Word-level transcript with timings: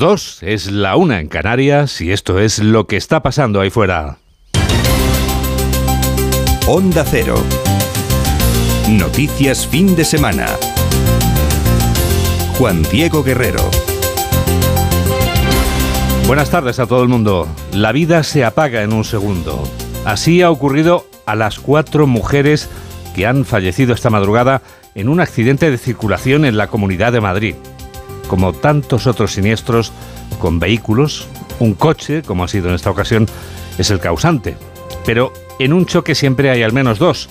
dos, 0.00 0.38
es 0.40 0.72
la 0.72 0.96
una 0.96 1.20
en 1.20 1.28
Canarias 1.28 2.00
y 2.00 2.10
esto 2.10 2.40
es 2.40 2.58
lo 2.58 2.86
que 2.86 2.96
está 2.96 3.22
pasando 3.22 3.60
ahí 3.60 3.68
fuera. 3.68 4.16
Onda 6.66 7.04
Cero. 7.04 7.34
Noticias 8.88 9.66
fin 9.66 9.94
de 9.94 10.06
semana. 10.06 10.46
Juan 12.56 12.82
Diego 12.90 13.22
Guerrero. 13.22 13.62
Buenas 16.26 16.50
tardes 16.50 16.78
a 16.78 16.86
todo 16.86 17.02
el 17.02 17.08
mundo. 17.08 17.46
La 17.72 17.92
vida 17.92 18.22
se 18.22 18.42
apaga 18.42 18.82
en 18.82 18.94
un 18.94 19.04
segundo. 19.04 19.62
Así 20.06 20.40
ha 20.40 20.50
ocurrido 20.50 21.06
a 21.26 21.34
las 21.36 21.60
cuatro 21.60 22.06
mujeres 22.06 22.70
que 23.14 23.26
han 23.26 23.44
fallecido 23.44 23.92
esta 23.92 24.08
madrugada 24.08 24.62
en 24.94 25.10
un 25.10 25.20
accidente 25.20 25.70
de 25.70 25.76
circulación 25.76 26.46
en 26.46 26.56
la 26.56 26.68
Comunidad 26.68 27.12
de 27.12 27.20
Madrid. 27.20 27.54
Como 28.30 28.52
tantos 28.52 29.08
otros 29.08 29.32
siniestros 29.32 29.90
con 30.38 30.60
vehículos, 30.60 31.26
un 31.58 31.74
coche, 31.74 32.22
como 32.22 32.44
ha 32.44 32.48
sido 32.48 32.68
en 32.68 32.76
esta 32.76 32.88
ocasión, 32.88 33.26
es 33.76 33.90
el 33.90 33.98
causante. 33.98 34.56
Pero 35.04 35.32
en 35.58 35.72
un 35.72 35.84
choque 35.84 36.14
siempre 36.14 36.48
hay 36.48 36.62
al 36.62 36.72
menos 36.72 37.00
dos, 37.00 37.28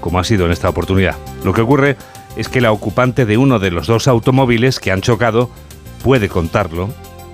como 0.00 0.18
ha 0.18 0.24
sido 0.24 0.46
en 0.46 0.50
esta 0.50 0.68
oportunidad. 0.68 1.14
Lo 1.44 1.52
que 1.52 1.60
ocurre 1.60 1.96
es 2.34 2.48
que 2.48 2.60
la 2.60 2.72
ocupante 2.72 3.26
de 3.26 3.36
uno 3.36 3.60
de 3.60 3.70
los 3.70 3.86
dos 3.86 4.08
automóviles 4.08 4.80
que 4.80 4.90
han 4.90 5.02
chocado 5.02 5.50
puede 6.02 6.28
contarlo, 6.28 6.88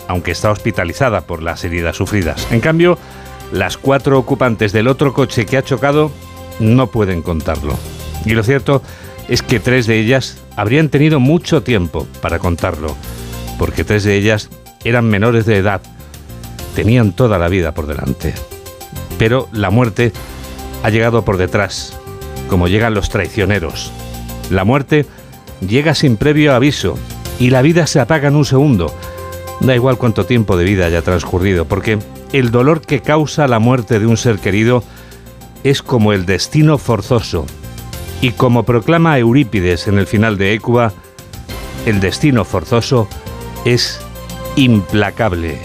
aunque 0.09 0.33
está 0.33 0.51
hospitalizada 0.51 1.23
por 1.23 1.43
las 1.43 1.65
heridas 1.65 1.97
sufridas. 1.97 2.47
En 2.53 2.61
cambio, 2.61 2.99
las 3.51 3.79
cuatro 3.79 4.19
ocupantes 4.19 4.73
del 4.73 4.89
otro 4.89 5.15
coche 5.15 5.47
que 5.47 5.57
ha 5.57 5.63
chocado 5.63 6.11
no 6.61 6.89
pueden 6.89 7.23
contarlo. 7.23 7.79
Y 8.27 8.35
lo 8.35 8.43
cierto 8.43 8.83
es 8.83 9.06
que 9.47 9.61
tres 9.61 9.87
de 9.87 9.99
ellas 9.99 10.39
habrían 10.57 10.89
tenido 10.89 11.21
mucho 11.21 11.63
tiempo 11.63 12.07
para 12.21 12.39
contarlo, 12.39 12.97
porque 13.59 13.85
tres 13.85 14.05
de 14.05 14.17
ellas 14.17 14.51
eran 14.85 15.07
menores 15.07 15.47
de 15.47 15.59
edad, 15.59 15.81
tenían 16.75 17.13
toda 17.13 17.39
la 17.39 17.49
vida 17.49 17.73
por 17.73 17.87
delante. 17.87 18.35
Pero 19.19 19.49
la 19.53 19.71
muerte 19.71 20.13
ha 20.83 20.91
llegado 20.91 21.25
por 21.25 21.39
detrás, 21.39 21.97
como 22.49 22.69
llegan 22.69 22.95
los 22.95 23.09
traicioneros. 23.09 23.91
La 24.51 24.65
muerte 24.65 25.07
llega 25.67 25.95
sin 25.95 26.17
previo 26.17 26.55
aviso 26.55 26.97
y 27.39 27.51
la 27.51 27.63
vida 27.63 27.87
se 27.87 28.01
apaga 28.01 28.29
en 28.29 28.37
un 28.37 28.45
segundo. 28.45 28.95
Da 29.61 29.75
igual 29.75 29.99
cuánto 29.99 30.27
tiempo 30.27 30.57
de 30.57 30.65
vida 30.65 30.87
haya 30.87 31.03
transcurrido, 31.03 31.65
porque 31.65 31.99
el 32.33 32.51
dolor 32.51 32.83
que 32.83 33.01
causa 33.01 33.49
la 33.49 33.59
muerte 33.59 33.99
de 33.99 34.07
un 34.07 34.17
ser 34.17 34.39
querido 34.39 34.85
es 35.65 35.83
como 35.83 36.13
el 36.13 36.27
destino 36.27 36.79
forzoso. 36.79 37.47
Y 38.21 38.33
como 38.33 38.65
proclama 38.65 39.19
Eurípides 39.19 39.89
en 39.89 39.99
el 39.99 40.07
final 40.07 40.39
de 40.39 40.55
Écuba, 40.55 40.93
el 41.85 42.01
destino 42.01 42.45
forzoso 42.45 43.09
es 43.65 44.01
implacable. 44.57 45.59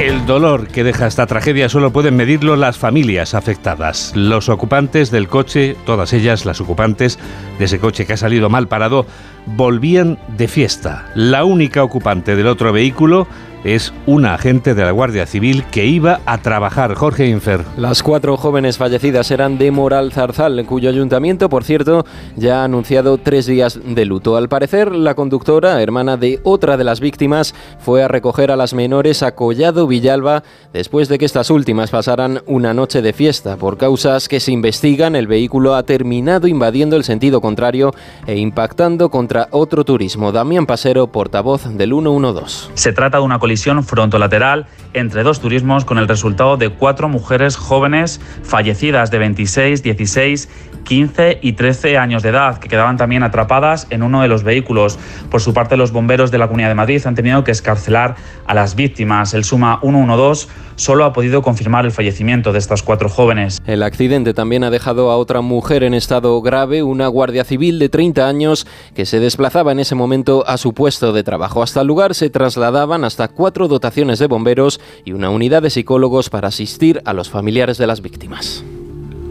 El 0.00 0.26
dolor 0.26 0.68
que 0.68 0.84
deja 0.84 1.06
esta 1.06 1.26
tragedia 1.26 1.68
solo 1.68 1.90
pueden 1.90 2.16
medirlo 2.16 2.56
las 2.56 2.76
familias 2.76 3.34
afectadas. 3.34 4.12
Los 4.14 4.48
ocupantes 4.48 5.10
del 5.10 5.28
coche, 5.28 5.76
todas 5.86 6.12
ellas 6.12 6.44
las 6.44 6.60
ocupantes 6.60 7.18
de 7.58 7.64
ese 7.64 7.78
coche 7.78 8.04
que 8.04 8.14
ha 8.14 8.16
salido 8.16 8.50
mal 8.50 8.68
parado, 8.68 9.06
volvían 9.46 10.18
de 10.36 10.48
fiesta. 10.48 11.06
La 11.14 11.44
única 11.44 11.82
ocupante 11.82 12.36
del 12.36 12.48
otro 12.48 12.72
vehículo 12.72 13.26
es 13.64 13.92
una 14.06 14.34
agente 14.34 14.74
de 14.74 14.84
la 14.84 14.90
Guardia 14.90 15.26
Civil 15.26 15.64
que 15.70 15.86
iba 15.86 16.20
a 16.26 16.38
trabajar. 16.38 16.94
Jorge 16.94 17.26
Infer. 17.26 17.62
Las 17.76 18.02
cuatro 18.02 18.36
jóvenes 18.36 18.76
fallecidas 18.76 19.30
eran 19.30 19.58
de 19.58 19.70
Moral 19.70 20.12
Zarzal, 20.12 20.64
cuyo 20.66 20.90
ayuntamiento, 20.90 21.48
por 21.48 21.64
cierto, 21.64 22.04
ya 22.36 22.60
ha 22.60 22.64
anunciado 22.64 23.18
tres 23.18 23.46
días 23.46 23.80
de 23.82 24.04
luto. 24.04 24.36
Al 24.36 24.48
parecer, 24.48 24.94
la 24.94 25.14
conductora, 25.14 25.80
hermana 25.82 26.16
de 26.16 26.40
otra 26.44 26.76
de 26.76 26.84
las 26.84 27.00
víctimas, 27.00 27.54
fue 27.78 28.02
a 28.02 28.08
recoger 28.08 28.50
a 28.50 28.56
las 28.56 28.74
menores 28.74 29.22
a 29.22 29.34
Collado 29.34 29.86
Villalba 29.86 30.42
después 30.72 31.08
de 31.08 31.18
que 31.18 31.24
estas 31.24 31.50
últimas 31.50 31.90
pasaran 31.90 32.42
una 32.46 32.74
noche 32.74 33.00
de 33.00 33.12
fiesta. 33.12 33.56
Por 33.56 33.78
causas 33.78 34.28
que 34.28 34.40
se 34.40 34.52
investigan, 34.52 35.16
el 35.16 35.26
vehículo 35.26 35.74
ha 35.74 35.84
terminado 35.84 36.46
invadiendo 36.46 36.96
el 36.96 37.04
sentido 37.04 37.40
contrario 37.40 37.92
e 38.26 38.36
impactando 38.36 39.08
contra 39.08 39.48
otro 39.50 39.84
turismo. 39.84 40.32
Damián 40.32 40.66
Pasero, 40.66 41.06
portavoz 41.06 41.64
del 41.64 41.90
112. 41.90 42.70
Se 42.74 42.92
trata 42.92 43.18
de 43.18 43.24
una 43.24 43.38
colisión 43.38 43.53
frontolateral 43.82 44.66
entre 44.92 45.22
dos 45.22 45.40
turismos 45.40 45.84
con 45.84 45.98
el 45.98 46.08
resultado 46.08 46.56
de 46.56 46.70
cuatro 46.70 47.08
mujeres 47.08 47.56
jóvenes 47.56 48.20
fallecidas 48.42 49.10
de 49.10 49.18
26, 49.18 49.82
16 49.82 50.48
15 50.84 51.38
y 51.42 51.54
13 51.54 51.98
años 51.98 52.22
de 52.22 52.28
edad, 52.28 52.58
que 52.58 52.68
quedaban 52.68 52.96
también 52.96 53.22
atrapadas 53.22 53.86
en 53.90 54.02
uno 54.02 54.22
de 54.22 54.28
los 54.28 54.44
vehículos. 54.44 54.98
Por 55.30 55.40
su 55.40 55.52
parte, 55.52 55.76
los 55.76 55.92
bomberos 55.92 56.30
de 56.30 56.38
la 56.38 56.46
Comunidad 56.46 56.68
de 56.68 56.74
Madrid 56.74 57.04
han 57.06 57.14
tenido 57.14 57.42
que 57.42 57.50
escarcelar 57.50 58.14
a 58.46 58.54
las 58.54 58.76
víctimas. 58.76 59.34
El 59.34 59.44
Suma 59.44 59.80
112 59.82 60.48
solo 60.76 61.04
ha 61.04 61.12
podido 61.12 61.42
confirmar 61.42 61.84
el 61.84 61.92
fallecimiento 61.92 62.52
de 62.52 62.58
estas 62.58 62.82
cuatro 62.82 63.08
jóvenes. 63.08 63.60
El 63.66 63.82
accidente 63.82 64.34
también 64.34 64.64
ha 64.64 64.70
dejado 64.70 65.10
a 65.10 65.16
otra 65.16 65.40
mujer 65.40 65.84
en 65.84 65.94
estado 65.94 66.40
grave, 66.42 66.82
una 66.82 67.08
guardia 67.08 67.44
civil 67.44 67.78
de 67.78 67.88
30 67.88 68.28
años 68.28 68.66
que 68.94 69.06
se 69.06 69.20
desplazaba 69.20 69.72
en 69.72 69.80
ese 69.80 69.94
momento 69.94 70.44
a 70.46 70.58
su 70.58 70.74
puesto 70.74 71.12
de 71.12 71.22
trabajo. 71.22 71.62
Hasta 71.62 71.80
el 71.80 71.86
lugar 71.86 72.14
se 72.14 72.30
trasladaban 72.30 73.04
hasta 73.04 73.28
cuatro 73.28 73.43
dotaciones 73.52 74.18
de 74.18 74.26
bomberos 74.26 74.80
y 75.04 75.12
una 75.12 75.30
unidad 75.30 75.62
de 75.62 75.70
psicólogos 75.70 76.30
para 76.30 76.48
asistir 76.48 77.02
a 77.04 77.12
los 77.12 77.30
familiares 77.30 77.78
de 77.78 77.86
las 77.86 78.00
víctimas. 78.00 78.64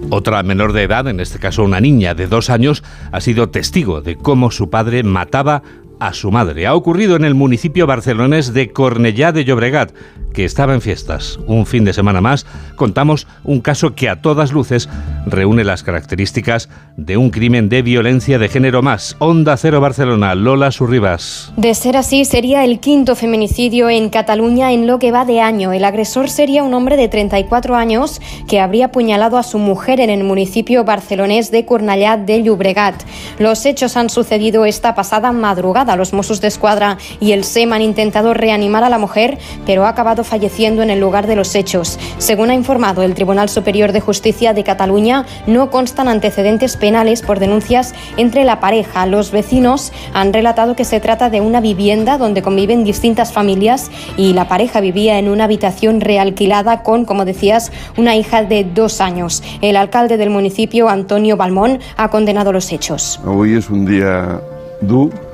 Otra 0.09 0.44
menor 0.44 0.74
de 0.74 0.84
edad, 0.84 1.07
en 1.07 1.19
este 1.19 1.40
caso 1.40 1.63
una 1.63 1.81
niña 1.81 2.13
de 2.13 2.28
dos 2.28 2.50
años, 2.50 2.84
ha 3.12 3.19
sido 3.19 3.50
testigo 3.50 4.02
de 4.02 4.16
cómo 4.16 4.52
su 4.52 4.69
padre 4.69 5.02
mataba 5.03 5.63
a 6.08 6.14
su 6.14 6.31
madre. 6.31 6.68
Ha 6.68 6.75
ocurrido 6.75 7.16
en 7.16 7.24
el 7.24 7.34
municipio 7.34 7.88
barcelonés 7.88 8.53
de 8.53 8.74
Cornellá 8.74 9.31
de 9.31 9.46
Llobregat, 9.46 9.94
que 10.34 10.44
estaba 10.44 10.74
en 10.74 10.81
fiestas. 10.81 11.40
Un 11.47 11.66
fin 11.66 11.86
de 11.86 11.94
semana 11.94 12.19
más 12.19 12.46
contamos 12.75 13.25
un 13.46 13.62
caso 13.62 13.96
que 13.96 14.09
a 14.09 14.22
todas 14.22 14.52
luces 14.52 14.90
reúne 15.25 15.64
las 15.64 15.84
características 15.84 16.68
de 16.97 17.16
un 17.16 17.30
crimen 17.30 17.69
de 17.69 17.81
violencia 17.84 18.38
de 18.38 18.50
género 18.50 18.81
más. 18.81 19.16
Onda 19.19 19.56
Cero 19.56 19.80
Barcelona, 19.80 20.36
Lola 20.36 20.72
Surribas. 20.72 21.53
De 21.56 21.74
ser 21.74 21.96
así, 21.96 22.25
sería 22.25 22.66
el 22.66 22.80
quinto 22.80 23.16
feminicidio 23.16 23.90
en 23.90 24.09
Cataluña 24.09 24.74
en 24.74 24.88
lo 24.88 25.00
que 25.00 25.12
va 25.12 25.24
de 25.24 25.40
año. 25.40 25.72
El 25.72 25.85
agresor 25.85 26.30
sería 26.30 26.64
un 26.64 26.74
hombre 26.74 26.97
de 26.97 27.08
34 27.08 27.75
años 27.75 28.20
que 28.50 28.59
habría 28.59 28.88
apuñalado 28.88 29.38
a 29.38 29.44
su 29.44 29.58
mujer 29.58 30.02
en 30.02 30.09
el 30.09 30.25
municipio 30.25 30.84
barcelonés 30.84 31.50
de 31.52 31.66
Cornellá 31.66 32.18
de 32.18 32.44
Llobregat. 32.44 33.03
Los 33.40 33.66
hechos 33.66 33.96
han 33.96 34.09
sucedido 34.09 34.66
esta 34.66 34.96
pasada 34.96 35.31
madrugada. 35.31 35.92
Los 35.95 36.13
Mossos 36.13 36.41
de 36.41 36.47
Escuadra 36.47 36.97
y 37.19 37.31
el 37.31 37.43
SEM 37.43 37.73
han 37.73 37.81
intentado 37.81 38.33
reanimar 38.33 38.83
a 38.83 38.89
la 38.89 38.97
mujer, 38.97 39.37
pero 39.65 39.85
ha 39.85 39.89
acabado 39.89 40.23
falleciendo 40.23 40.81
en 40.81 40.89
el 40.89 40.99
lugar 40.99 41.27
de 41.27 41.35
los 41.35 41.55
hechos. 41.55 41.99
Según 42.17 42.49
ha 42.49 42.53
informado 42.53 43.03
el 43.03 43.15
Tribunal 43.15 43.49
Superior 43.49 43.91
de 43.91 44.01
Justicia 44.01 44.53
de 44.53 44.63
Cataluña, 44.63 45.25
no 45.47 45.69
constan 45.69 46.07
antecedentes 46.07 46.77
penales 46.77 47.21
por 47.21 47.39
denuncias 47.39 47.93
entre 48.17 48.43
la 48.43 48.59
pareja. 48.59 49.05
Los 49.05 49.31
vecinos 49.31 49.91
han 50.13 50.33
relatado 50.33 50.75
que 50.75 50.85
se 50.85 50.99
trata 50.99 51.29
de 51.29 51.41
una 51.41 51.61
vivienda 51.61 52.17
donde 52.17 52.41
conviven 52.41 52.83
distintas 52.83 53.33
familias 53.33 53.91
y 54.17 54.33
la 54.33 54.47
pareja 54.47 54.81
vivía 54.81 55.19
en 55.19 55.29
una 55.29 55.45
habitación 55.45 56.01
realquilada 56.01 56.83
con, 56.83 57.05
como 57.05 57.25
decías, 57.25 57.71
una 57.97 58.15
hija 58.15 58.43
de 58.43 58.63
dos 58.63 59.01
años. 59.01 59.43
El 59.61 59.75
alcalde 59.75 60.17
del 60.17 60.29
municipio, 60.29 60.89
Antonio 60.89 61.37
Balmón, 61.37 61.79
ha 61.97 62.09
condenado 62.09 62.51
los 62.51 62.71
hechos. 62.71 63.19
Hoy 63.25 63.55
es 63.55 63.69
un 63.69 63.85
día 63.85 64.41
duro, 64.81 65.32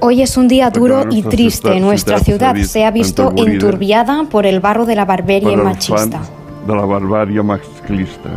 Hoy 0.00 0.22
es 0.22 0.36
un 0.36 0.48
día 0.48 0.70
duro 0.70 1.04
y 1.10 1.22
triste. 1.22 1.80
Nuestra 1.80 2.18
ciudad 2.18 2.54
se 2.56 2.84
ha 2.84 2.90
visto 2.90 3.32
enturbiada 3.36 4.24
por 4.30 4.46
el 4.46 4.60
barro 4.60 4.84
de 4.84 4.94
la 4.94 5.04
barbarie 5.04 5.56
machista. 5.56 6.20
De 6.66 6.74
la 6.74 6.84
barbarie 6.84 7.42
machista. 7.42 8.30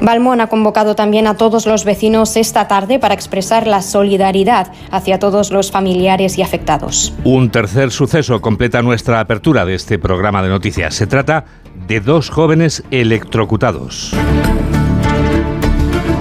Balmón 0.00 0.40
ha 0.40 0.48
convocado 0.48 0.94
también 0.94 1.26
a 1.26 1.36
todos 1.36 1.66
los 1.66 1.84
vecinos 1.84 2.36
esta 2.36 2.68
tarde 2.68 2.98
para 2.98 3.14
expresar 3.14 3.66
la 3.66 3.80
solidaridad 3.80 4.70
hacia 4.90 5.18
todos 5.18 5.50
los 5.50 5.70
familiares 5.70 6.36
y 6.36 6.42
afectados. 6.42 7.14
Un 7.24 7.50
tercer 7.50 7.90
suceso 7.90 8.40
completa 8.40 8.82
nuestra 8.82 9.20
apertura 9.20 9.64
de 9.64 9.74
este 9.74 9.98
programa 9.98 10.42
de 10.42 10.48
noticias. 10.48 10.94
Se 10.94 11.06
trata 11.06 11.46
de 11.86 12.00
dos 12.00 12.28
jóvenes 12.28 12.82
electrocutados. 12.90 14.14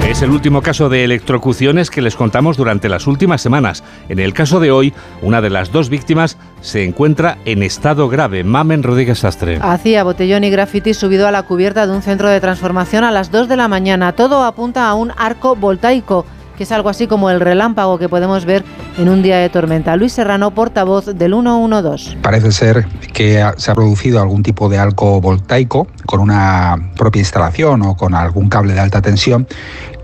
Es 0.06 0.22
el 0.22 0.32
último 0.32 0.62
caso 0.62 0.90
de 0.90 1.06
electrocuciones 1.06 1.90
que 1.90 2.02
les 2.02 2.18
contamos 2.18 2.58
durante 2.58 2.90
las 2.90 3.08
últimas 3.08 3.42
semanas. 3.42 3.84
En 4.10 4.20
el 4.20 4.34
caso 4.34 4.60
de 4.60 4.70
hoy, 4.70 4.94
una 5.22 5.42
de 5.42 5.50
las 5.50 5.72
dos 5.72 5.90
víctimas 5.90 6.38
se 6.62 6.84
encuentra 6.84 7.38
en 7.46 7.64
estado 7.64 8.10
grave. 8.10 8.44
Mamen 8.44 8.84
Rodríguez 8.84 9.20
Sastre. 9.20 9.60
Hacía 9.62 10.04
botellón 10.04 10.44
y 10.44 10.50
graffiti 10.50 10.94
subido 10.94 11.26
a 11.26 11.32
la 11.32 11.44
cubierta 11.44 11.88
de 11.88 11.94
un 11.94 12.02
centro 12.02 12.28
de 12.28 12.42
transformación 12.42 13.06
a 13.06 13.12
las 13.12 13.32
2 13.32 13.48
de 13.48 13.56
la 13.56 13.70
mañana. 13.70 14.12
Todo 14.12 14.44
apunta 14.44 14.88
a 14.90 14.94
un 14.94 15.14
arco 15.18 15.56
voltaico 15.56 16.26
que 16.58 16.64
es 16.64 16.72
algo 16.72 16.90
así 16.90 17.08
como 17.08 17.30
el 17.30 17.40
relámpago 17.40 17.98
que 17.98 18.10
podemos 18.10 18.46
ver 18.46 18.64
en 18.98 19.10
un 19.10 19.22
día 19.24 19.38
de 19.38 19.50
tormenta. 19.50 19.96
Luis 19.96 20.14
Serrano, 20.14 20.52
portavoz 20.52 21.06
del 21.06 21.34
112. 21.34 22.18
Parece 22.22 22.52
ser 22.52 22.88
que 23.14 23.46
se 23.58 23.72
ha 23.72 23.76
producido 23.76 24.22
algún 24.22 24.44
tipo 24.44 24.70
de 24.70 24.78
arco 24.78 25.20
voltaico 25.22 25.88
con 26.06 26.20
una 26.20 26.92
propia 26.96 27.20
instalación 27.20 27.82
o 27.84 27.96
con 27.96 28.14
algún 28.14 28.50
cable 28.50 28.74
de 28.74 28.80
alta 28.80 29.02
tensión 29.02 29.48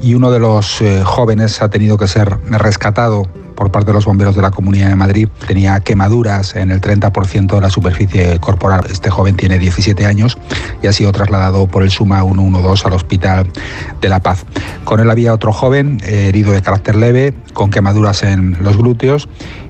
y 0.02 0.14
uno 0.14 0.32
de 0.32 0.40
los 0.40 0.82
eh, 0.82 1.04
jóvenes 1.04 1.62
ha 1.62 1.70
tenido 1.70 1.98
que 1.98 2.08
ser 2.08 2.38
rescatado 2.50 3.28
por 3.60 3.72
parte 3.72 3.88
de 3.88 3.94
los 3.94 4.06
bomberos 4.06 4.38
de 4.38 4.42
la 4.42 4.52
Comunidad 4.52 4.88
de 4.88 4.96
Madrid. 4.96 5.28
Tenía 5.46 5.82
quemaduras 5.82 6.56
en 6.56 6.72
el 6.72 6.80
30% 6.80 7.56
de 7.56 7.60
la 7.60 7.70
superficie 7.70 8.40
corporal. 8.40 8.86
Este 8.90 9.10
joven 9.10 9.36
tiene 9.36 9.60
17 9.60 10.06
años 10.06 10.38
y 10.82 10.88
ha 10.88 10.94
sido 10.94 11.12
trasladado 11.12 11.68
por 11.68 11.84
el 11.84 11.92
SUMA 11.92 12.24
112 12.24 12.88
al 12.88 12.94
Hospital 12.94 13.52
de 14.00 14.08
La 14.08 14.22
Paz. 14.22 14.46
Con 14.86 15.02
él 15.02 15.12
había 15.12 15.34
otro 15.34 15.52
joven 15.52 16.00
eh, 16.06 16.30
herido 16.30 16.54
de 16.54 16.62
carácter 16.62 16.96
leve, 16.96 17.34
con 17.52 17.70
quemaduras 17.70 18.24
en 18.24 18.56
los 18.62 18.78
glúteos 18.78 19.28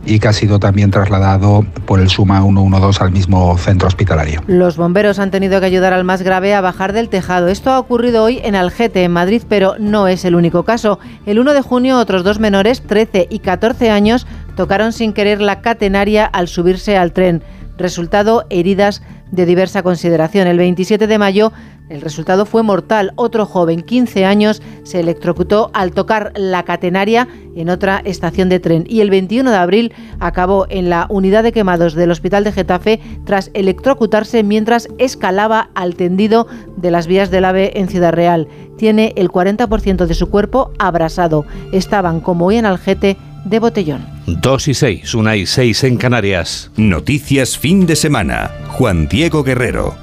y 0.10 0.20
que 0.20 0.28
ha 0.28 0.34
sido 0.34 0.60
también 0.60 0.90
trasladado 0.90 1.64
por 1.86 2.00
el 2.00 2.10
SUMA 2.10 2.42
112 2.42 3.04
al 3.04 3.12
mismo 3.12 3.58
centro 3.58 3.88
hospitalario. 3.88 4.42
Los 4.48 4.76
bomberos 4.76 5.20
han 5.20 5.30
tenido 5.30 5.60
que 5.60 5.68
ayudar 5.68 5.94
al 5.94 6.04
más 6.04 6.24
grave 6.24 6.56
a 6.56 6.62
bajar 6.62 6.94
del 6.94 7.10
tejado. 7.10 7.48
Esto 7.48 7.70
ha 7.70 7.80
ocurrido 7.80 8.24
hoy 8.24 8.40
en 8.44 8.56
Algete, 8.56 9.04
en 9.04 9.12
Madrid, 9.12 9.44
pero 9.48 9.76
no 9.80 10.08
es 10.08 10.26
el 10.26 10.36
único 10.36 10.64
caso. 10.64 11.00
El 11.28 11.40
1 11.40 11.54
de 11.54 11.62
junio 11.62 12.00
otros 12.00 12.24
dos 12.24 12.40
menores, 12.40 12.82
13 12.82 13.28
y 13.30 13.40
14 13.40 13.92
años, 13.92 14.26
tocaron 14.56 14.94
sin 14.94 15.14
querer 15.14 15.42
la 15.42 15.62
catenaria 15.62 16.26
al 16.26 16.48
subirse 16.48 16.98
al 16.98 17.14
tren. 17.14 17.44
Resultado, 17.78 18.46
heridas 18.50 19.04
de 19.32 19.46
diversa 19.46 19.84
consideración. 19.84 20.48
El 20.48 20.58
27 20.58 21.06
de 21.06 21.18
mayo 21.20 21.54
el 21.90 22.02
resultado 22.02 22.46
fue 22.46 22.64
mortal. 22.64 23.14
Otro 23.16 23.46
joven, 23.46 23.82
15 23.82 24.26
años, 24.26 24.62
se 24.84 25.00
electrocutó 25.00 25.72
al 25.74 25.92
tocar 25.92 26.32
la 26.36 26.64
catenaria 26.64 27.28
en 27.56 27.70
otra 27.70 28.02
estación 28.06 28.48
de 28.48 28.60
tren. 28.60 28.86
Y 28.88 29.02
el 29.02 29.10
21 29.10 29.50
de 29.50 29.58
abril 29.58 29.94
acabó 30.20 30.68
en 30.70 30.90
la 30.90 31.08
unidad 31.10 31.44
de 31.44 31.52
quemados 31.52 31.96
del 31.96 32.12
Hospital 32.12 32.44
de 32.44 32.52
Getafe 32.52 33.00
tras 33.26 33.52
electrocutarse 33.54 34.44
mientras 34.44 34.88
escalaba 34.98 35.72
al 35.74 35.96
tendido 35.96 36.48
de 36.78 36.92
las 36.92 37.08
vías 37.08 37.32
del 37.32 37.46
AVE 37.46 37.80
en 37.80 37.88
Ciudad 37.90 38.14
Real. 38.14 38.48
Tiene 38.78 39.14
el 39.18 39.30
40% 39.30 40.06
de 40.06 40.14
su 40.14 40.30
cuerpo 40.30 40.72
abrasado. 40.80 41.46
Estaban, 41.74 42.22
como 42.22 42.46
hoy 42.46 42.58
en 42.58 42.66
Algete, 42.66 43.18
de 43.46 43.60
botellón. 43.60 44.06
2 44.28 44.68
y 44.68 44.74
6, 44.74 45.16
una 45.16 45.36
y 45.36 45.46
6 45.46 45.84
en 45.86 45.98
Canarias. 45.98 46.72
Noticias 46.78 47.58
fin 47.58 47.86
de 47.86 47.96
semana. 47.96 48.52
Juan 48.70 49.08
Diego 49.08 49.44
Guerrero. 49.44 49.96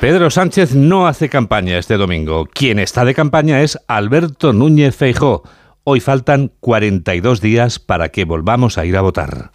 Pedro 0.00 0.30
Sánchez 0.30 0.74
no 0.74 1.06
hace 1.06 1.28
campaña 1.28 1.76
este 1.76 1.98
domingo. 1.98 2.46
Quien 2.46 2.78
está 2.78 3.04
de 3.04 3.12
campaña 3.12 3.60
es 3.60 3.78
Alberto 3.86 4.54
Núñez 4.54 4.96
Feijó. 4.96 5.42
Hoy 5.84 6.00
faltan 6.00 6.52
42 6.60 7.42
días 7.42 7.78
para 7.78 8.08
que 8.08 8.24
volvamos 8.24 8.78
a 8.78 8.86
ir 8.86 8.96
a 8.96 9.02
votar. 9.02 9.50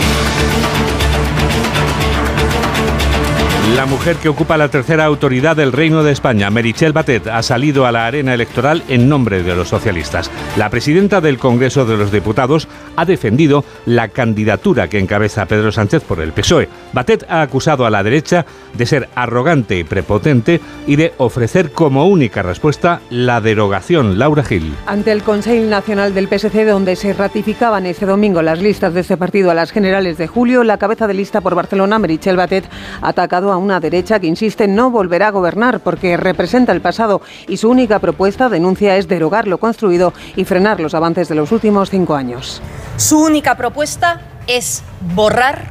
La 3.73 3.87
mujer 3.87 4.17
que 4.17 4.29
ocupa 4.29 4.57
la 4.57 4.69
tercera 4.69 5.05
autoridad 5.05 5.55
del 5.55 5.71
Reino 5.71 6.03
de 6.03 6.11
España, 6.11 6.51
Merichel 6.51 6.93
Batet, 6.93 7.25
ha 7.25 7.41
salido 7.41 7.87
a 7.87 7.91
la 7.91 8.05
arena 8.05 8.35
electoral 8.35 8.83
en 8.87 9.09
nombre 9.09 9.41
de 9.41 9.55
los 9.55 9.69
socialistas. 9.69 10.29
La 10.55 10.69
presidenta 10.69 11.19
del 11.19 11.39
Congreso 11.39 11.83
de 11.83 11.97
los 11.97 12.11
Diputados 12.11 12.67
ha 12.95 13.05
defendido 13.05 13.65
la 13.87 14.09
candidatura 14.09 14.87
que 14.87 14.99
encabeza 14.99 15.47
Pedro 15.47 15.71
Sánchez 15.71 16.03
por 16.03 16.21
el 16.21 16.31
PSOE. 16.31 16.69
Batet 16.93 17.25
ha 17.27 17.41
acusado 17.41 17.87
a 17.87 17.89
la 17.89 18.03
derecha 18.03 18.45
de 18.75 18.85
ser 18.85 19.09
arrogante 19.15 19.79
y 19.79 19.83
prepotente 19.83 20.61
y 20.85 20.95
de 20.95 21.13
ofrecer 21.17 21.71
como 21.71 22.07
única 22.07 22.43
respuesta 22.43 23.01
la 23.09 23.41
derogación. 23.41 24.19
Laura 24.19 24.43
Gil. 24.43 24.75
Ante 24.85 25.11
el 25.11 25.23
Consejo 25.23 25.65
Nacional 25.65 26.13
del 26.13 26.27
PSC, 26.27 26.65
donde 26.65 26.95
se 26.95 27.13
ratificaban 27.13 27.87
ese 27.87 28.05
domingo 28.05 28.43
las 28.43 28.61
listas 28.61 28.93
de 28.93 29.01
ese 29.01 29.17
partido 29.17 29.49
a 29.49 29.55
las 29.55 29.71
generales 29.71 30.19
de 30.19 30.27
julio, 30.27 30.63
la 30.63 30.77
cabeza 30.77 31.07
de 31.07 31.15
lista 31.15 31.41
por 31.41 31.55
Barcelona, 31.55 31.97
Merichel 31.97 32.37
Batet, 32.37 32.69
ha 33.01 33.09
atacado 33.09 33.51
a 33.51 33.54
a 33.55 33.57
una 33.57 33.79
derecha 33.79 34.19
que 34.19 34.27
insiste 34.27 34.67
no 34.67 34.91
volverá 34.91 35.27
a 35.27 35.31
gobernar 35.31 35.79
porque 35.79 36.17
representa 36.17 36.71
el 36.71 36.81
pasado 36.81 37.21
y 37.47 37.57
su 37.57 37.69
única 37.69 37.99
propuesta, 37.99 38.49
denuncia, 38.49 38.97
es 38.97 39.07
derogar 39.07 39.47
lo 39.47 39.57
construido 39.57 40.13
y 40.35 40.45
frenar 40.45 40.79
los 40.79 40.93
avances 40.93 41.27
de 41.27 41.35
los 41.35 41.51
últimos 41.51 41.89
cinco 41.89 42.15
años. 42.15 42.61
Su 42.97 43.19
única 43.23 43.55
propuesta 43.55 44.21
es 44.47 44.83
borrar 45.15 45.69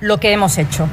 lo 0.00 0.18
que 0.18 0.32
hemos 0.32 0.58
hecho. 0.58 0.88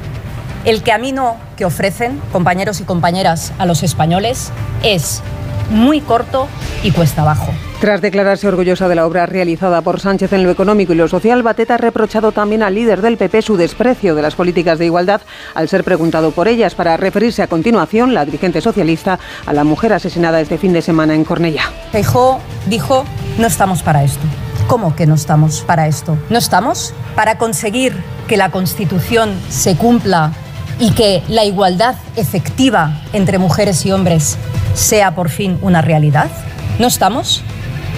El 0.64 0.82
camino 0.82 1.36
que 1.56 1.64
ofrecen 1.64 2.20
compañeros 2.32 2.80
y 2.80 2.84
compañeras 2.84 3.52
a 3.58 3.66
los 3.66 3.82
españoles 3.82 4.50
es 4.82 5.22
muy 5.70 6.00
corto 6.00 6.48
y 6.82 6.90
cuesta 6.90 7.22
abajo. 7.22 7.52
Tras 7.80 8.00
declararse 8.00 8.48
orgullosa 8.48 8.88
de 8.88 8.94
la 8.94 9.06
obra 9.06 9.26
realizada 9.26 9.82
por 9.82 10.00
Sánchez 10.00 10.32
en 10.32 10.42
lo 10.42 10.50
económico 10.50 10.92
y 10.92 10.96
lo 10.96 11.08
social, 11.08 11.42
Bateta 11.42 11.74
ha 11.74 11.78
reprochado 11.78 12.32
también 12.32 12.62
al 12.62 12.74
líder 12.74 13.02
del 13.02 13.16
PP 13.16 13.42
su 13.42 13.56
desprecio 13.56 14.14
de 14.14 14.22
las 14.22 14.34
políticas 14.34 14.78
de 14.78 14.86
igualdad 14.86 15.20
al 15.54 15.68
ser 15.68 15.84
preguntado 15.84 16.30
por 16.30 16.48
ellas 16.48 16.74
para 16.74 16.96
referirse 16.96 17.42
a 17.42 17.46
continuación, 17.46 18.14
la 18.14 18.24
dirigente 18.24 18.60
socialista, 18.60 19.18
a 19.44 19.52
la 19.52 19.64
mujer 19.64 19.92
asesinada 19.92 20.40
este 20.40 20.56
fin 20.56 20.72
de 20.72 20.82
semana 20.82 21.14
en 21.14 21.24
Cornellá. 21.24 21.64
Feijó 21.92 22.40
dijo, 22.66 23.04
no 23.38 23.46
estamos 23.46 23.82
para 23.82 24.02
esto. 24.02 24.24
¿Cómo 24.66 24.96
que 24.96 25.06
no 25.06 25.14
estamos 25.14 25.60
para 25.60 25.86
esto? 25.86 26.16
¿No 26.30 26.38
estamos 26.38 26.94
para 27.14 27.36
conseguir 27.36 27.94
que 28.26 28.36
la 28.36 28.50
Constitución 28.50 29.38
se 29.50 29.76
cumpla 29.76 30.32
y 30.78 30.92
que 30.92 31.22
la 31.28 31.44
igualdad 31.44 31.96
efectiva 32.16 33.02
entre 33.12 33.38
mujeres 33.38 33.84
y 33.84 33.92
hombres 33.92 34.38
sea 34.74 35.14
por 35.14 35.30
fin 35.30 35.58
una 35.62 35.80
realidad? 35.80 36.30
¿No 36.78 36.86
estamos? 36.86 37.42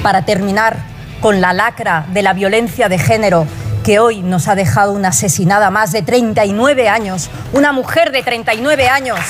Para 0.02 0.24
terminar 0.24 0.76
con 1.20 1.40
la 1.40 1.52
lacra 1.52 2.06
de 2.12 2.22
la 2.22 2.32
violencia 2.32 2.88
de 2.88 2.98
género 2.98 3.46
que 3.84 3.98
hoy 3.98 4.20
nos 4.22 4.48
ha 4.48 4.54
dejado 4.54 4.92
una 4.92 5.08
asesinada 5.08 5.70
más 5.70 5.92
de 5.92 6.02
39 6.02 6.88
años, 6.88 7.30
una 7.52 7.72
mujer 7.72 8.10
de 8.10 8.22
39 8.22 8.88
años, 8.88 9.20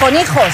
con 0.00 0.14
hijos, 0.16 0.52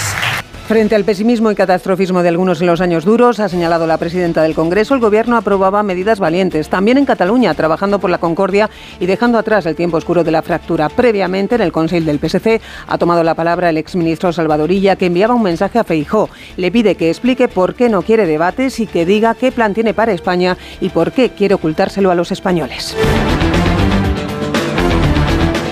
Frente 0.69 0.95
al 0.95 1.05
pesimismo 1.05 1.51
y 1.51 1.55
catastrofismo 1.55 2.23
de 2.23 2.29
algunos 2.29 2.61
en 2.61 2.67
los 2.67 2.83
años 2.83 3.07
duros, 3.07 3.41
ha 3.41 3.49
señalado 3.49 3.87
la 3.87 3.97
presidenta 3.97 4.43
del 4.43 4.55
Congreso, 4.55 4.93
el 4.93 5.01
Gobierno 5.01 5.39
aprobaba 5.39 5.83
medidas 5.83 6.21
valientes, 6.21 6.69
también 6.69 6.99
en 6.99 7.07
Cataluña, 7.07 7.55
trabajando 7.55 7.99
por 7.99 8.11
la 8.11 8.19
concordia 8.19 8.69
y 9.01 9.07
dejando 9.07 9.39
atrás 9.39 9.65
el 9.65 9.77
tiempo 9.77 9.97
oscuro 9.97 10.25
de 10.25 10.31
la 10.31 10.43
fractura. 10.43 10.91
Previamente, 10.91 11.55
en 11.55 11.63
el 11.63 11.73
Consejo 11.73 12.05
del 12.05 12.19
PSC, 12.19 12.61
ha 12.87 12.99
tomado 12.99 13.25
la 13.25 13.35
palabra 13.35 13.71
el 13.71 13.79
exministro 13.79 14.31
Salvadorilla, 14.31 14.97
que 14.97 15.07
enviaba 15.07 15.35
un 15.35 15.43
mensaje 15.43 15.79
a 15.79 15.85
Feijó. 15.85 16.29
Le 16.59 16.71
pide 16.71 16.97
que 16.97 17.09
explique 17.09 17.49
por 17.49 17.75
qué 17.75 17.89
no 17.89 18.03
quiere 18.03 18.27
debates 18.27 18.79
y 18.79 18.87
que 18.87 19.07
diga 19.07 19.35
qué 19.37 19.51
plan 19.51 19.73
tiene 19.73 19.95
para 19.95 20.13
España 20.13 20.59
y 20.83 20.91
por 20.91 21.13
qué 21.13 21.31
quiere 21.31 21.55
ocultárselo 21.55 22.11
a 22.11 22.15
los 22.15 22.31
españoles. 22.31 22.95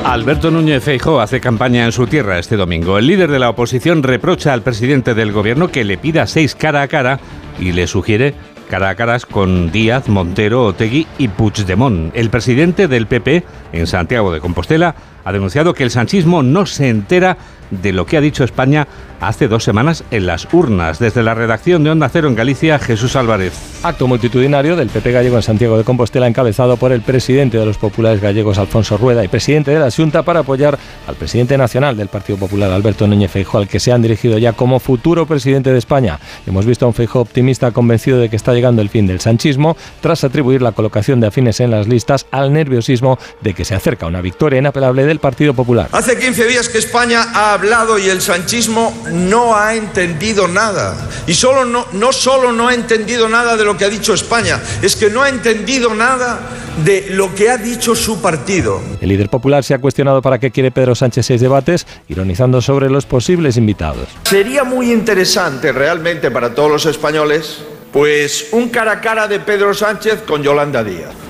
Alberto 0.07 0.53
Núñez 0.53 0.85
Feijóo 0.85 1.19
hace 1.19 1.41
campaña 1.41 1.85
en 1.85 1.91
su 1.91 2.07
tierra 2.07 2.39
este 2.39 2.57
domingo. 2.57 2.97
El 2.97 3.09
líder 3.09 3.29
de 3.29 3.41
la 3.41 3.51
oposición 3.51 4.05
reprocha 4.05 4.53
al 4.53 4.63
presidente 4.63 5.15
del 5.15 5.33
gobierno 5.33 5.67
que 5.67 5.83
le 5.83 5.99
pida 5.99 6.29
seis 6.29 6.55
cara 6.55 6.83
a 6.83 6.87
cara 6.87 7.19
y 7.59 7.73
le 7.73 7.89
sugiere 7.89 8.35
cara 8.71 8.91
a 8.91 8.95
caras 8.95 9.27
con 9.27 9.73
Díaz, 9.73 10.09
Montero, 10.09 10.65
Otegui 10.65 11.09
y 11.19 11.27
Puigdemont. 11.27 12.13
El 12.15 12.31
presidente 12.31 12.87
del 12.87 13.09
PP 13.09 13.43
en 13.79 13.87
Santiago 13.87 14.33
de 14.33 14.41
Compostela 14.41 14.95
ha 15.25 15.33
denunciado 15.33 15.75
que 15.75 15.83
el 15.83 15.91
sanchismo 15.91 16.43
no 16.43 16.67
se 16.67 16.89
entera 16.89 17.37
de 17.71 17.93
lo 17.93 18.07
que 18.07 18.17
ha 18.17 18.21
dicho 18.21 18.45
España 18.45 18.87
hace 19.21 19.49
dos 19.49 19.65
semanas 19.65 20.05
en 20.11 20.27
las 20.27 20.47
urnas. 20.53 20.99
Desde 20.99 21.23
la 21.23 21.35
redacción 21.35 21.83
de 21.83 21.91
Onda 21.91 22.09
Cero 22.09 22.29
en 22.29 22.35
Galicia, 22.35 22.79
Jesús 22.79 23.17
Álvarez. 23.17 23.55
Acto 23.83 24.07
multitudinario 24.07 24.77
del 24.77 24.89
PP 24.89 25.13
gallego 25.13 25.37
en 25.37 25.43
Santiago 25.43 25.79
de 25.79 25.85
Compostela, 25.85 26.27
encabezado 26.27 26.77
por 26.77 26.93
el 26.93 27.01
presidente 27.01 27.59
de 27.59 27.65
los 27.65 27.79
populares 27.79 28.21
gallegos, 28.21 28.59
Alfonso 28.59 28.97
Rueda, 28.99 29.25
y 29.25 29.29
presidente 29.29 29.71
de 29.71 29.81
la 29.81 29.91
Junta, 29.91 30.23
para 30.23 30.41
apoyar 30.41 30.79
al 31.07 31.15
presidente 31.15 31.57
nacional 31.57 31.97
del 31.97 32.09
Partido 32.09 32.39
Popular, 32.39 32.71
Alberto 32.71 33.07
Núñez 33.07 33.31
Feijóo, 33.31 33.61
al 33.61 33.69
que 33.69 33.81
se 33.81 33.93
han 33.93 34.03
dirigido 34.03 34.39
ya 34.39 34.53
como 34.53 34.81
futuro 34.81 35.27
presidente 35.27 35.73
de 35.73 35.79
España. 35.79 36.19
Hemos 36.47 36.67
visto 36.67 36.85
a 36.85 36.89
un 36.89 36.95
Feijóo 36.95 37.23
optimista 37.23 37.71
convencido 37.71 38.19
de 38.19 38.29
que 38.29 38.37
está 38.37 38.53
llegando 38.53 38.83
el 38.83 38.91
fin 38.91 39.07
del 39.07 39.21
sanchismo, 39.21 39.77
tras 40.01 40.25
atribuir 40.25 40.61
la 40.63 40.73
colocación 40.73 41.21
de 41.21 41.29
afines 41.29 41.61
en 41.61 41.71
las 41.71 41.89
listas 41.89 42.27
al 42.31 42.53
nerviosismo 42.53 43.19
de 43.41 43.55
que 43.55 43.65
se 43.67 43.75
acerca 43.75 44.07
una 44.07 44.21
victoria 44.21 44.61
inapelable 44.61 45.05
del 45.05 45.19
Partido 45.19 45.53
Popular. 45.53 45.89
Hace 45.91 46.17
15 46.17 46.47
días 46.47 46.69
que 46.69 46.79
España 46.79 47.33
ha 47.35 47.53
hablado 47.53 47.99
y 47.99 48.09
el 48.09 48.21
sanchismo 48.21 48.97
no 49.11 49.57
ha 49.57 49.75
entendido 49.75 50.47
nada. 50.47 50.97
Y 51.27 51.35
solo 51.35 51.65
no, 51.65 51.85
no 51.93 52.13
solo 52.13 52.53
no 52.53 52.69
ha 52.69 52.75
entendido 52.75 53.29
nada 53.29 53.57
de 53.57 53.65
lo 53.65 53.77
que 53.77 53.85
ha 53.85 53.89
dicho 53.89 54.15
España, 54.15 54.61
es 54.83 54.95
que 54.95 55.11
no 55.11 55.23
ha 55.25 55.29
entendido 55.29 55.93
nada 55.95 56.39
de 56.85 57.09
lo 57.11 57.35
que 57.35 57.51
ha 57.51 57.57
dicho 57.57 57.97
su 57.97 58.23
partido. 58.23 58.81
El 59.01 59.09
líder 59.09 59.29
popular 59.29 59.65
se 59.65 59.75
ha 59.75 59.81
cuestionado 59.81 60.23
para 60.23 60.39
qué 60.39 60.53
quiere 60.53 60.71
Pedro 60.71 60.95
Sánchez 60.95 61.27
seis 61.27 61.41
debates, 61.41 61.89
ironizando 62.09 62.63
sobre 62.63 62.89
los 62.89 63.05
posibles 63.05 63.57
invitados. 63.57 64.07
Sería 64.23 64.63
muy 64.63 64.93
interesante 64.93 65.73
realmente 65.73 66.31
para 66.31 66.55
todos 66.55 66.71
los 66.71 66.87
españoles, 66.87 67.63
pues 67.93 68.47
un 68.53 68.69
cara 68.69 68.93
a 68.93 69.01
cara 69.01 69.27
de 69.27 69.41
Pedro 69.41 69.75
Sánchez 69.75 70.23
con 70.23 70.45
Yolanda 70.45 70.85
Díaz. 70.85 71.26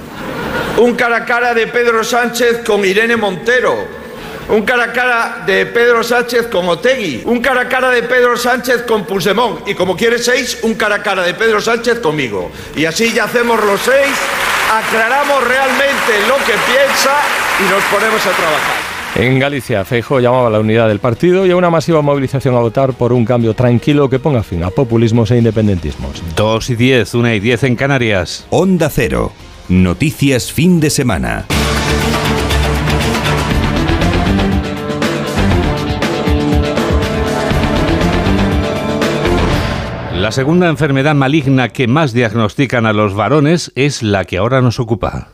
Un 0.78 0.94
cara 0.94 1.16
a 1.16 1.24
cara 1.24 1.54
de 1.54 1.66
Pedro 1.66 2.04
Sánchez 2.04 2.62
con 2.64 2.84
Irene 2.84 3.16
Montero 3.16 4.06
un 4.48 4.62
cara 4.62 4.84
a 4.84 4.92
cara 4.92 5.42
de 5.44 5.66
Pedro 5.66 6.04
Sánchez 6.04 6.46
con 6.46 6.68
Otegui. 6.68 7.22
Un 7.24 7.40
cara 7.40 7.62
a 7.62 7.68
cara 7.68 7.90
de 7.90 8.04
Pedro 8.04 8.36
Sánchez 8.36 8.82
con 8.82 9.04
Puigdemont. 9.04 9.66
Y 9.66 9.74
como 9.74 9.96
quiere 9.96 10.18
seis, 10.18 10.60
un 10.62 10.74
cara 10.74 10.96
a 10.96 11.02
cara 11.02 11.24
de 11.24 11.34
Pedro 11.34 11.60
Sánchez 11.60 11.98
conmigo. 11.98 12.52
Y 12.76 12.84
así 12.84 13.12
ya 13.12 13.24
hacemos 13.24 13.62
los 13.64 13.80
seis, 13.80 14.14
aclaramos 14.72 15.42
realmente 15.42 16.28
lo 16.28 16.36
que 16.46 16.52
piensa 16.70 17.16
y 17.58 17.68
nos 17.68 17.82
ponemos 17.84 18.24
a 18.24 18.30
trabajar. 18.30 18.76
En 19.16 19.38
Galicia, 19.40 19.84
Feijóo 19.84 20.20
llamaba 20.20 20.46
a 20.48 20.50
la 20.50 20.60
unidad 20.60 20.88
del 20.88 21.00
partido 21.00 21.44
y 21.46 21.50
a 21.50 21.56
una 21.56 21.70
masiva 21.70 22.02
movilización 22.02 22.54
a 22.54 22.60
votar 22.60 22.92
por 22.92 23.12
un 23.12 23.24
cambio 23.24 23.54
tranquilo 23.54 24.08
que 24.08 24.20
ponga 24.20 24.44
fin 24.44 24.62
a 24.62 24.70
populismos 24.70 25.30
e 25.32 25.38
independentismos. 25.38 26.22
2 26.36 26.70
y 26.70 26.76
10, 26.76 27.14
1 27.14 27.34
y 27.34 27.40
10 27.40 27.64
en 27.64 27.76
Canarias. 27.76 28.46
Onda 28.50 28.90
Cero. 28.90 29.32
Noticias 29.68 30.52
fin 30.52 30.78
de 30.78 30.90
semana. 30.90 31.44
La 40.14 40.30
segunda 40.30 40.68
enfermedad 40.68 41.16
maligna 41.16 41.70
que 41.70 41.88
más 41.88 42.12
diagnostican 42.12 42.86
a 42.86 42.92
los 42.92 43.14
varones 43.14 43.72
es 43.74 44.04
la 44.04 44.24
que 44.24 44.38
ahora 44.38 44.60
nos 44.60 44.78
ocupa. 44.78 45.30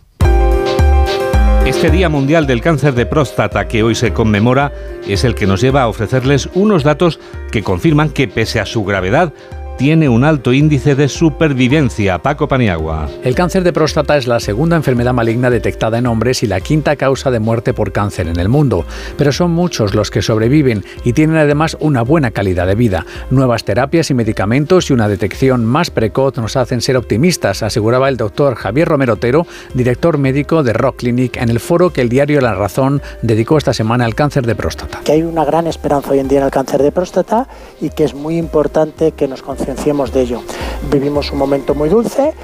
Este 1.67 1.91
Día 1.91 2.09
Mundial 2.09 2.47
del 2.47 2.63
Cáncer 2.63 2.95
de 2.95 3.05
Próstata 3.05 3.69
que 3.69 3.83
hoy 3.83 3.95
se 3.95 4.15
conmemora 4.15 4.73
es 5.07 5.25
el 5.25 5.35
que 5.35 5.47
nos 5.47 5.61
lleva 5.61 5.83
a 5.83 5.89
ofrecerles 5.89 6.49
unos 6.55 6.85
datos 6.85 7.21
que 7.51 7.63
confirman 7.63 8.09
que 8.09 8.29
pese 8.29 8.61
a 8.61 8.67
su 8.67 8.83
gravedad, 8.83 9.35
tiene 9.83 10.09
un 10.09 10.23
alto 10.23 10.53
índice 10.53 10.95
de 10.95 11.09
supervivencia. 11.09 12.19
Paco 12.19 12.47
Paniagua. 12.47 13.09
El 13.25 13.35
cáncer 13.35 13.65
de 13.65 13.73
próstata 13.73 14.17
es 14.17 14.29
la 14.29 14.39
segunda 14.39 14.77
enfermedad 14.77 15.13
maligna 15.13 15.51
detectada 15.51 15.99
en 15.99 16.07
hombres 16.07 16.45
y 16.45 16.47
la 16.47 16.61
quinta 16.61 16.95
causa 16.95 17.33
de 17.33 17.41
muerte 17.41 17.75
por 17.75 17.91
cáncer 17.91 18.29
en 18.29 18.39
el 18.39 18.49
mundo. 18.49 18.85
Pero 19.19 19.33
son 19.33 19.51
muchos 19.51 19.93
los 19.93 20.13
que 20.13 20.23
sobreviven 20.23 20.85
y 21.03 21.15
tienen 21.15 21.35
además 21.35 21.77
una 21.81 22.03
buena 22.03 22.31
calidad 22.31 22.69
de 22.69 22.77
vida. 22.77 23.07
Nuevas 23.31 23.65
terapias 23.65 24.09
y 24.11 24.15
medicamentos 24.15 24.89
y 24.89 24.93
una 24.93 25.09
detección 25.09 25.65
más 25.65 25.91
precoz 25.91 26.37
nos 26.37 26.57
hacen 26.57 26.81
ser 26.81 26.97
optimistas, 26.97 27.65
aseguraba 27.65 28.09
el 28.09 28.17
doctor 28.17 28.55
Javier 28.55 28.87
Romero 28.87 29.15
Otero, 29.15 29.49
director 29.75 30.17
médico 30.17 30.63
de 30.63 30.75
Rock 30.75 30.99
Clinic, 30.99 31.39
en 31.39 31.49
el 31.49 31.59
foro 31.59 31.91
que 31.91 32.03
el 32.03 32.09
diario 32.09 32.41
La 32.41 32.55
Razón 32.55 33.03
dedicó 33.23 33.59
esta 33.59 33.75
semana 33.75 34.05
al 34.05 34.15
cáncer 34.15 34.47
de 34.47 34.55
próstata. 34.55 35.01
Que 35.03 35.11
hay 35.11 35.23
una 35.25 35.45
gran 35.45 35.67
esperanza 35.67 36.13
hoy 36.13 36.21
en 36.21 36.29
día 36.29 36.39
en 36.39 36.45
el 36.45 36.53
cáncer 36.53 36.81
de 36.81 36.93
próstata 36.93 37.49
y 37.81 37.91
que 37.91 38.05
es 38.05 38.15
muy 38.15 38.37
importante 38.37 39.11
que 39.11 39.27
nos 39.27 39.43
concienciemos 39.73 40.13
de 40.13 40.21
ello. 40.21 40.43
Vivimos 40.91 41.33
un 41.33 41.39
momento 41.39 41.75
muy 41.75 41.89
dulce, 41.89 42.35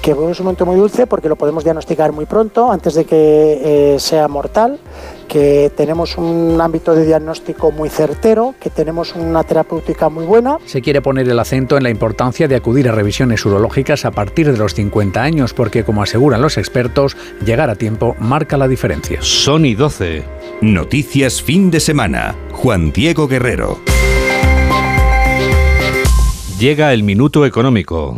que 0.00 0.14
vivimos 0.14 0.40
un 0.40 0.46
momento 0.46 0.64
muy 0.64 0.76
dulce 0.76 1.06
porque 1.06 1.28
lo 1.28 1.36
podemos 1.36 1.64
diagnosticar 1.64 2.12
muy 2.12 2.24
pronto, 2.24 2.70
antes 2.70 2.94
de 2.94 3.04
que 3.04 3.94
eh, 3.94 4.00
sea 4.00 4.26
mortal, 4.28 4.78
que 5.26 5.70
tenemos 5.76 6.16
un 6.16 6.58
ámbito 6.58 6.94
de 6.94 7.04
diagnóstico 7.04 7.70
muy 7.70 7.90
certero, 7.90 8.54
que 8.58 8.70
tenemos 8.70 9.14
una 9.14 9.44
terapéutica 9.44 10.08
muy 10.08 10.24
buena. 10.24 10.56
Se 10.64 10.80
quiere 10.80 11.02
poner 11.02 11.28
el 11.28 11.38
acento 11.38 11.76
en 11.76 11.82
la 11.82 11.90
importancia 11.90 12.48
de 12.48 12.56
acudir 12.56 12.88
a 12.88 12.92
revisiones 12.92 13.44
urológicas 13.44 14.06
a 14.06 14.10
partir 14.10 14.50
de 14.50 14.56
los 14.56 14.72
50 14.74 15.22
años, 15.22 15.52
porque 15.52 15.84
como 15.84 16.02
aseguran 16.02 16.40
los 16.40 16.56
expertos, 16.56 17.16
llegar 17.44 17.68
a 17.68 17.74
tiempo 17.74 18.16
marca 18.18 18.56
la 18.56 18.68
diferencia. 18.68 19.18
Sony 19.20 19.74
12. 19.76 20.24
Noticias 20.62 21.42
fin 21.42 21.70
de 21.70 21.80
semana. 21.80 22.34
Juan 22.52 22.92
Diego 22.92 23.28
Guerrero. 23.28 23.78
Llega 26.58 26.92
el 26.92 27.04
minuto 27.04 27.46
económico. 27.46 28.16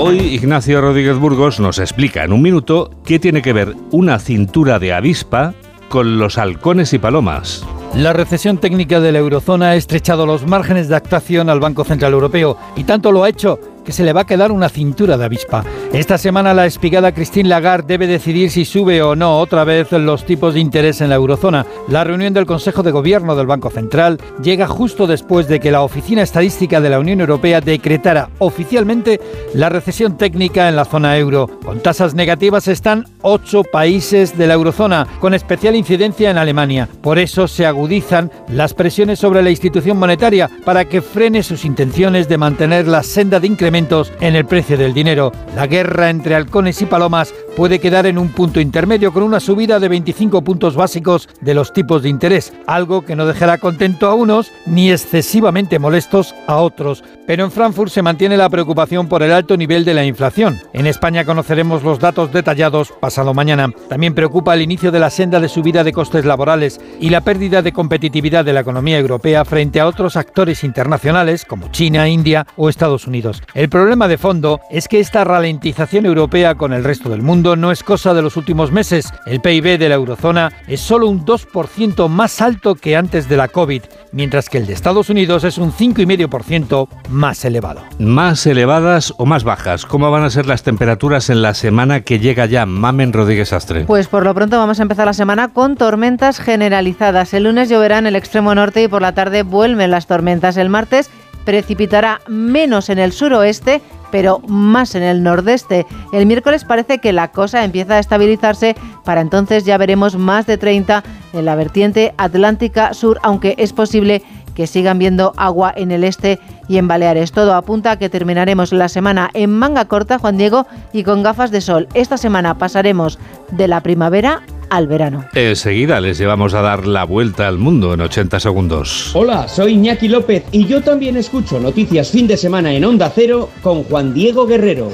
Hoy 0.00 0.18
Ignacio 0.18 0.80
Rodríguez 0.80 1.16
Burgos 1.16 1.60
nos 1.60 1.78
explica 1.78 2.24
en 2.24 2.32
un 2.32 2.42
minuto 2.42 2.90
qué 3.04 3.20
tiene 3.20 3.40
que 3.40 3.52
ver 3.52 3.76
una 3.92 4.18
cintura 4.18 4.80
de 4.80 4.92
avispa 4.92 5.54
con 5.88 6.18
los 6.18 6.38
halcones 6.38 6.92
y 6.92 6.98
palomas. 6.98 7.64
La 7.94 8.12
recesión 8.12 8.58
técnica 8.58 8.98
de 8.98 9.12
la 9.12 9.20
eurozona 9.20 9.70
ha 9.70 9.76
estrechado 9.76 10.26
los 10.26 10.44
márgenes 10.44 10.88
de 10.88 10.96
actuación 10.96 11.50
al 11.50 11.60
Banco 11.60 11.84
Central 11.84 12.12
Europeo 12.12 12.58
y 12.74 12.82
tanto 12.82 13.12
lo 13.12 13.22
ha 13.22 13.28
hecho 13.28 13.60
que 13.88 13.94
se 13.94 14.04
le 14.04 14.12
va 14.12 14.20
a 14.20 14.26
quedar 14.26 14.52
una 14.52 14.68
cintura 14.68 15.16
de 15.16 15.24
avispa. 15.24 15.64
Esta 15.94 16.18
semana 16.18 16.52
la 16.52 16.66
espigada 16.66 17.12
Christine 17.12 17.48
Lagarde 17.48 17.86
debe 17.86 18.06
decidir 18.06 18.50
si 18.50 18.66
sube 18.66 19.00
o 19.00 19.16
no 19.16 19.38
otra 19.38 19.64
vez 19.64 19.92
los 19.92 20.26
tipos 20.26 20.52
de 20.52 20.60
interés 20.60 21.00
en 21.00 21.08
la 21.08 21.14
eurozona. 21.14 21.64
La 21.88 22.04
reunión 22.04 22.34
del 22.34 22.44
Consejo 22.44 22.82
de 22.82 22.90
Gobierno 22.90 23.34
del 23.34 23.46
Banco 23.46 23.70
Central 23.70 24.18
llega 24.42 24.66
justo 24.66 25.06
después 25.06 25.48
de 25.48 25.58
que 25.58 25.70
la 25.70 25.80
Oficina 25.80 26.20
Estadística 26.20 26.82
de 26.82 26.90
la 26.90 27.00
Unión 27.00 27.20
Europea 27.20 27.62
decretara 27.62 28.28
oficialmente 28.40 29.22
la 29.54 29.70
recesión 29.70 30.18
técnica 30.18 30.68
en 30.68 30.76
la 30.76 30.84
zona 30.84 31.16
euro. 31.16 31.48
Con 31.64 31.80
tasas 31.80 32.12
negativas 32.12 32.68
están 32.68 33.06
ocho 33.22 33.62
países 33.64 34.36
de 34.36 34.48
la 34.48 34.52
eurozona, 34.52 35.06
con 35.18 35.32
especial 35.32 35.74
incidencia 35.76 36.30
en 36.30 36.36
Alemania. 36.36 36.90
Por 37.00 37.18
eso 37.18 37.48
se 37.48 37.64
agudizan 37.64 38.30
las 38.48 38.74
presiones 38.74 39.18
sobre 39.18 39.42
la 39.42 39.48
institución 39.48 39.96
monetaria 39.96 40.50
para 40.66 40.84
que 40.84 41.00
frene 41.00 41.42
sus 41.42 41.64
intenciones 41.64 42.28
de 42.28 42.36
mantener 42.36 42.86
la 42.86 43.02
senda 43.02 43.40
de 43.40 43.46
incremento 43.46 43.77
en 43.78 44.34
el 44.34 44.44
precio 44.44 44.76
del 44.76 44.92
dinero. 44.92 45.30
La 45.54 45.68
guerra 45.68 46.10
entre 46.10 46.34
halcones 46.34 46.82
y 46.82 46.86
palomas 46.86 47.32
puede 47.56 47.78
quedar 47.78 48.06
en 48.06 48.18
un 48.18 48.30
punto 48.30 48.60
intermedio 48.60 49.12
con 49.12 49.22
una 49.22 49.38
subida 49.38 49.78
de 49.78 49.88
25 49.88 50.42
puntos 50.42 50.74
básicos 50.74 51.28
de 51.40 51.54
los 51.54 51.72
tipos 51.72 52.02
de 52.02 52.08
interés, 52.08 52.52
algo 52.66 53.02
que 53.02 53.14
no 53.14 53.24
dejará 53.24 53.58
contento 53.58 54.08
a 54.08 54.14
unos 54.14 54.50
ni 54.66 54.90
excesivamente 54.90 55.78
molestos 55.78 56.34
a 56.48 56.56
otros. 56.56 57.04
Pero 57.26 57.44
en 57.44 57.52
Frankfurt 57.52 57.92
se 57.92 58.02
mantiene 58.02 58.36
la 58.36 58.48
preocupación 58.48 59.06
por 59.06 59.22
el 59.22 59.32
alto 59.32 59.56
nivel 59.56 59.84
de 59.84 59.94
la 59.94 60.04
inflación. 60.04 60.58
En 60.72 60.86
España 60.86 61.24
conoceremos 61.24 61.84
los 61.84 62.00
datos 62.00 62.32
detallados 62.32 62.92
pasado 63.00 63.32
mañana. 63.32 63.70
También 63.88 64.14
preocupa 64.14 64.54
el 64.54 64.62
inicio 64.62 64.90
de 64.90 64.98
la 64.98 65.10
senda 65.10 65.38
de 65.38 65.48
subida 65.48 65.84
de 65.84 65.92
costes 65.92 66.24
laborales 66.24 66.80
y 67.00 67.10
la 67.10 67.20
pérdida 67.20 67.62
de 67.62 67.72
competitividad 67.72 68.44
de 68.44 68.54
la 68.54 68.60
economía 68.60 68.98
europea 68.98 69.44
frente 69.44 69.78
a 69.78 69.86
otros 69.86 70.16
actores 70.16 70.64
internacionales 70.64 71.44
como 71.44 71.70
China, 71.70 72.08
India 72.08 72.46
o 72.56 72.68
Estados 72.68 73.06
Unidos. 73.06 73.42
El 73.68 73.72
problema 73.72 74.08
de 74.08 74.16
fondo 74.16 74.60
es 74.70 74.88
que 74.88 74.98
esta 74.98 75.24
ralentización 75.24 76.06
europea 76.06 76.54
con 76.54 76.72
el 76.72 76.84
resto 76.84 77.10
del 77.10 77.20
mundo 77.20 77.54
no 77.54 77.70
es 77.70 77.82
cosa 77.82 78.14
de 78.14 78.22
los 78.22 78.38
últimos 78.38 78.72
meses. 78.72 79.12
El 79.26 79.42
PIB 79.42 79.78
de 79.78 79.90
la 79.90 79.96
eurozona 79.96 80.50
es 80.66 80.80
solo 80.80 81.06
un 81.06 81.22
2% 81.26 82.08
más 82.08 82.40
alto 82.40 82.76
que 82.76 82.96
antes 82.96 83.28
de 83.28 83.36
la 83.36 83.48
COVID, 83.48 83.82
mientras 84.10 84.48
que 84.48 84.56
el 84.56 84.66
de 84.66 84.72
Estados 84.72 85.10
Unidos 85.10 85.44
es 85.44 85.58
un 85.58 85.70
5,5% 85.70 86.88
más 87.10 87.44
elevado. 87.44 87.82
¿Más 87.98 88.46
elevadas 88.46 89.12
o 89.18 89.26
más 89.26 89.44
bajas? 89.44 89.84
¿Cómo 89.84 90.10
van 90.10 90.24
a 90.24 90.30
ser 90.30 90.46
las 90.46 90.62
temperaturas 90.62 91.28
en 91.28 91.42
la 91.42 91.52
semana 91.52 92.00
que 92.00 92.20
llega 92.20 92.46
ya? 92.46 92.64
Mamen 92.64 93.12
Rodríguez 93.12 93.52
Astre. 93.52 93.84
Pues 93.84 94.08
por 94.08 94.24
lo 94.24 94.34
pronto 94.34 94.56
vamos 94.56 94.78
a 94.78 94.82
empezar 94.82 95.04
la 95.04 95.12
semana 95.12 95.48
con 95.48 95.76
tormentas 95.76 96.40
generalizadas. 96.40 97.34
El 97.34 97.44
lunes 97.44 97.68
lloverá 97.68 97.98
en 97.98 98.06
el 98.06 98.16
extremo 98.16 98.54
norte 98.54 98.82
y 98.82 98.88
por 98.88 99.02
la 99.02 99.12
tarde 99.12 99.42
vuelven 99.42 99.90
las 99.90 100.06
tormentas. 100.06 100.56
El 100.56 100.70
martes 100.70 101.10
precipitará 101.48 102.20
menos 102.28 102.90
en 102.90 102.98
el 102.98 103.10
suroeste, 103.10 103.80
pero 104.10 104.40
más 104.48 104.94
en 104.94 105.02
el 105.02 105.22
nordeste. 105.22 105.86
El 106.12 106.26
miércoles 106.26 106.64
parece 106.64 106.98
que 106.98 107.14
la 107.14 107.28
cosa 107.28 107.64
empieza 107.64 107.94
a 107.94 108.00
estabilizarse, 108.00 108.76
para 109.02 109.22
entonces 109.22 109.64
ya 109.64 109.78
veremos 109.78 110.14
más 110.14 110.44
de 110.44 110.58
30 110.58 111.02
en 111.32 111.44
la 111.46 111.54
vertiente 111.54 112.12
atlántica 112.18 112.92
sur, 112.92 113.18
aunque 113.22 113.54
es 113.56 113.72
posible 113.72 114.22
que 114.54 114.66
sigan 114.66 114.98
viendo 114.98 115.32
agua 115.38 115.72
en 115.74 115.90
el 115.90 116.04
este 116.04 116.38
y 116.68 116.76
en 116.76 116.86
Baleares. 116.86 117.32
Todo 117.32 117.54
apunta 117.54 117.92
a 117.92 117.96
que 117.96 118.10
terminaremos 118.10 118.70
la 118.74 118.90
semana 118.90 119.30
en 119.32 119.50
manga 119.50 119.86
corta, 119.86 120.18
Juan 120.18 120.36
Diego, 120.36 120.66
y 120.92 121.02
con 121.02 121.22
gafas 121.22 121.50
de 121.50 121.62
sol. 121.62 121.88
Esta 121.94 122.18
semana 122.18 122.58
pasaremos 122.58 123.18
de 123.52 123.68
la 123.68 123.80
primavera 123.80 124.42
al 124.70 124.86
verano. 124.86 125.24
Enseguida 125.34 126.00
les 126.00 126.18
llevamos 126.18 126.54
a 126.54 126.62
dar 126.62 126.86
la 126.86 127.04
vuelta 127.04 127.48
al 127.48 127.58
mundo 127.58 127.94
en 127.94 128.00
80 128.00 128.40
segundos. 128.40 129.10
Hola, 129.14 129.48
soy 129.48 129.74
Iñaki 129.74 130.08
López 130.08 130.44
y 130.52 130.66
yo 130.66 130.82
también 130.82 131.16
escucho 131.16 131.58
noticias 131.60 132.10
fin 132.10 132.26
de 132.26 132.36
semana 132.36 132.72
en 132.72 132.84
Onda 132.84 133.10
Cero 133.14 133.50
con 133.62 133.84
Juan 133.84 134.14
Diego 134.14 134.46
Guerrero. 134.46 134.92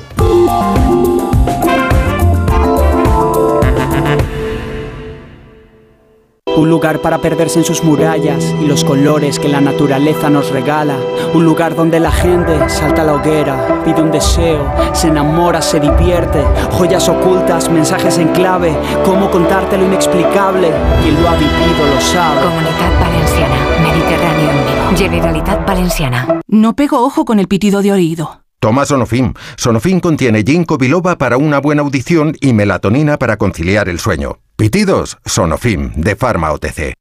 Un 6.57 6.71
lugar 6.71 7.01
para 7.01 7.19
perderse 7.19 7.59
en 7.59 7.65
sus 7.65 7.83
murallas 7.83 8.55
y 8.63 8.67
los 8.67 8.85
colores 8.85 9.41
que 9.41 9.49
la 9.49 9.61
naturaleza 9.61 10.31
nos 10.31 10.51
regala. 10.51 10.97
Un 11.35 11.45
lugar 11.45 11.75
donde 11.75 11.99
la 11.99 12.13
gente 12.13 12.69
salta 12.69 13.03
a 13.03 13.05
la 13.05 13.15
hoguera, 13.15 13.83
pide 13.85 14.01
un 14.01 14.13
deseo, 14.13 14.73
se 14.93 15.09
enamora, 15.09 15.61
se 15.61 15.81
divierte. 15.81 16.45
Joyas 16.71 17.09
ocultas, 17.09 17.69
mensajes 17.69 18.19
en 18.19 18.29
clave, 18.29 18.77
cómo 19.05 19.31
contarte 19.31 19.77
lo 19.77 19.85
inexplicable. 19.85 20.71
Quien 21.03 21.21
lo 21.21 21.29
ha 21.29 21.35
vivido 21.35 21.87
lo 21.93 22.01
sabe. 22.01 22.41
Comunidad 22.41 23.01
Valenciana, 23.01 23.57
Mediterráneo 23.83 24.51
en 24.51 24.57
vivo. 24.57 24.97
Generalitat 24.97 25.67
Valenciana. 25.67 26.41
No 26.47 26.77
pego 26.77 27.05
ojo 27.05 27.25
con 27.25 27.41
el 27.41 27.49
pitido 27.49 27.83
de 27.83 27.91
oído. 27.91 28.44
Toma 28.65 28.87
Sonofim. 28.87 29.35
Sonofim 29.59 30.01
contiene 30.01 30.43
ginkgo 30.43 30.79
biloba 30.79 31.19
para 31.19 31.37
una 31.37 31.59
buena 31.59 31.83
audición 31.83 32.35
y 32.41 32.55
melatonina 32.55 33.19
para 33.19 33.37
conciliar 33.37 33.91
el 33.91 34.01
sueño. 34.01 34.39
Pitidos, 34.57 35.19
Sonofim, 35.27 35.93
de 35.97 36.17
Pharma 36.17 36.51
OTC. 36.51 36.95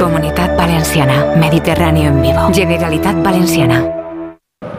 Comunidad 0.00 0.56
Valenciana, 0.56 1.36
Mediterráneo 1.36 2.08
en 2.08 2.22
vivo. 2.22 2.52
Generalitat 2.52 3.22
Valenciana. 3.22 3.84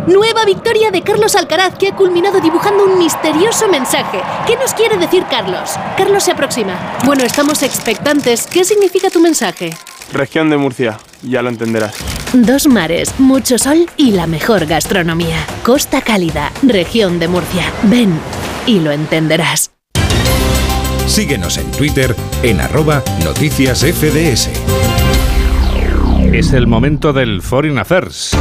Nueva 0.05 0.43
victoria 0.43 0.91
de 0.91 1.01
Carlos 1.01 1.33
Alcaraz 1.37 1.77
que 1.77 1.87
ha 1.87 1.95
culminado 1.95 2.41
dibujando 2.41 2.83
un 2.83 2.99
misterioso 2.99 3.69
mensaje. 3.69 4.19
¿Qué 4.45 4.57
nos 4.57 4.73
quiere 4.73 4.97
decir 4.97 5.23
Carlos? 5.29 5.79
Carlos 5.95 6.23
se 6.23 6.31
aproxima. 6.33 6.97
Bueno, 7.05 7.23
estamos 7.23 7.63
expectantes. 7.63 8.47
¿Qué 8.47 8.65
significa 8.65 9.09
tu 9.09 9.21
mensaje? 9.21 9.69
Región 10.13 10.49
de 10.49 10.57
Murcia, 10.57 10.97
ya 11.21 11.41
lo 11.41 11.49
entenderás. 11.49 11.95
Dos 12.33 12.67
mares, 12.67 13.19
mucho 13.19 13.57
sol 13.57 13.89
y 13.97 14.11
la 14.11 14.27
mejor 14.27 14.65
gastronomía. 14.65 15.37
Costa 15.63 16.01
Cálida, 16.01 16.51
región 16.63 17.19
de 17.19 17.27
Murcia. 17.27 17.63
Ven 17.83 18.13
y 18.65 18.79
lo 18.79 18.91
entenderás. 18.91 19.71
Síguenos 21.07 21.57
en 21.57 21.71
Twitter 21.71 22.15
en 22.43 22.59
arroba 22.59 23.01
noticias 23.23 23.79
FDS. 23.79 24.49
Es 26.33 26.51
el 26.51 26.67
momento 26.67 27.13
del 27.13 27.41
Foreign 27.41 27.79
Affairs. 27.79 28.35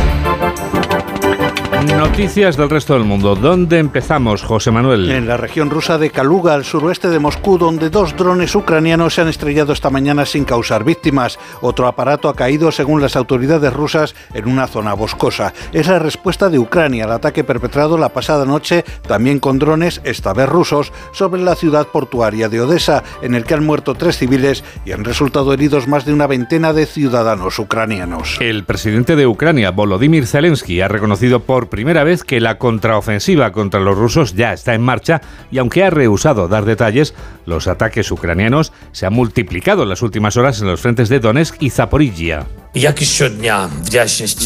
Noticias 1.84 2.56
del 2.56 2.70
resto 2.70 2.94
del 2.94 3.04
mundo. 3.04 3.36
¿Dónde 3.36 3.78
empezamos, 3.78 4.42
José 4.42 4.70
Manuel? 4.70 5.10
En 5.10 5.28
la 5.28 5.36
región 5.36 5.68
rusa 5.68 5.98
de 5.98 6.10
Kaluga, 6.10 6.54
al 6.54 6.64
suroeste 6.64 7.10
de 7.10 7.18
Moscú, 7.18 7.58
donde 7.58 7.90
dos 7.90 8.16
drones 8.16 8.54
ucranianos 8.54 9.14
se 9.14 9.20
han 9.20 9.28
estrellado 9.28 9.74
esta 9.74 9.90
mañana 9.90 10.24
sin 10.24 10.44
causar 10.44 10.84
víctimas. 10.84 11.38
Otro 11.60 11.86
aparato 11.86 12.30
ha 12.30 12.34
caído, 12.34 12.72
según 12.72 13.02
las 13.02 13.14
autoridades 13.14 13.72
rusas, 13.72 14.14
en 14.32 14.48
una 14.48 14.66
zona 14.66 14.94
boscosa. 14.94 15.52
Es 15.72 15.88
la 15.88 15.98
respuesta 15.98 16.48
de 16.48 16.58
Ucrania 16.58 17.04
al 17.04 17.12
ataque 17.12 17.44
perpetrado 17.44 17.98
la 17.98 18.08
pasada 18.08 18.46
noche, 18.46 18.82
también 19.06 19.38
con 19.38 19.58
drones, 19.58 20.00
esta 20.04 20.32
vez 20.32 20.48
rusos, 20.48 20.92
sobre 21.12 21.42
la 21.42 21.56
ciudad 21.56 21.88
portuaria 21.88 22.48
de 22.48 22.62
Odessa, 22.62 23.04
en 23.20 23.34
el 23.34 23.44
que 23.44 23.52
han 23.52 23.66
muerto 23.66 23.94
tres 23.94 24.16
civiles 24.16 24.64
y 24.86 24.92
han 24.92 25.04
resultado 25.04 25.52
heridos 25.52 25.88
más 25.88 26.06
de 26.06 26.14
una 26.14 26.26
veintena 26.26 26.72
de 26.72 26.86
ciudadanos 26.86 27.58
ucranianos. 27.58 28.38
El 28.40 28.64
presidente 28.64 29.14
de 29.14 29.26
Ucrania, 29.26 29.72
Volodymyr 29.72 30.26
Zelensky, 30.26 30.80
ha 30.80 30.88
reconocido 30.88 31.40
por 31.40 31.65
primera 31.66 32.04
vez 32.04 32.24
que 32.24 32.40
la 32.40 32.58
contraofensiva 32.58 33.52
contra 33.52 33.80
los 33.80 33.96
rusos 33.96 34.34
ya 34.34 34.52
está 34.52 34.74
en 34.74 34.82
marcha 34.82 35.20
y 35.50 35.58
aunque 35.58 35.84
ha 35.84 35.90
rehusado 35.90 36.48
dar 36.48 36.64
detalles, 36.64 37.14
los 37.44 37.68
ataques 37.68 38.10
ucranianos 38.10 38.72
se 38.92 39.06
han 39.06 39.12
multiplicado 39.12 39.84
en 39.84 39.88
las 39.88 40.02
últimas 40.02 40.36
horas 40.36 40.60
en 40.60 40.66
los 40.66 40.80
frentes 40.80 41.08
de 41.08 41.20
Donetsk 41.20 41.62
y 41.62 41.70
Zaporizhia. 41.70 42.46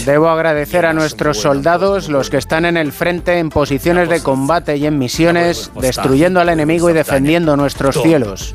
Debo 0.07 0.29
agradecer 0.29 0.87
a 0.87 0.93
nuestros 0.93 1.39
soldados, 1.39 2.09
los 2.09 2.31
que 2.31 2.37
están 2.37 2.65
en 2.65 2.77
el 2.77 2.93
frente 2.93 3.39
en 3.39 3.51
posiciones 3.51 4.09
de 4.09 4.23
combate 4.23 4.77
y 4.77 4.87
en 4.87 4.99
misiones, 4.99 5.73
destruyendo 5.81 6.41
al 6.41 6.49
enemigo 6.49 6.89
y 6.91 6.93
defendiendo 6.93 7.57
nuestros 7.57 8.01
cielos. 8.01 8.55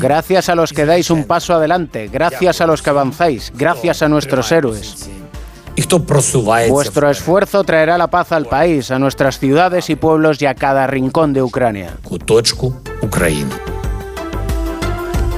Gracias 0.00 0.50
a 0.50 0.54
los 0.54 0.72
que 0.74 0.84
dais 0.84 1.10
un 1.10 1.24
paso 1.24 1.54
adelante, 1.54 2.10
gracias 2.12 2.60
a 2.60 2.66
los 2.66 2.82
que 2.82 2.90
avanzáis, 2.90 3.50
gracias 3.56 4.02
a 4.02 4.08
nuestros 4.08 4.52
héroes. 4.52 5.08
Vuestro 6.68 7.10
esfuerzo 7.10 7.64
traerá 7.64 7.98
la 7.98 8.08
paz 8.08 8.32
al 8.32 8.46
país, 8.46 8.90
a 8.90 8.98
nuestras 8.98 9.38
ciudades 9.38 9.90
y 9.90 9.96
pueblos 9.96 10.40
y 10.40 10.46
a 10.46 10.54
cada 10.54 10.86
rincón 10.86 11.32
de 11.32 11.42
Ucrania. 11.42 11.96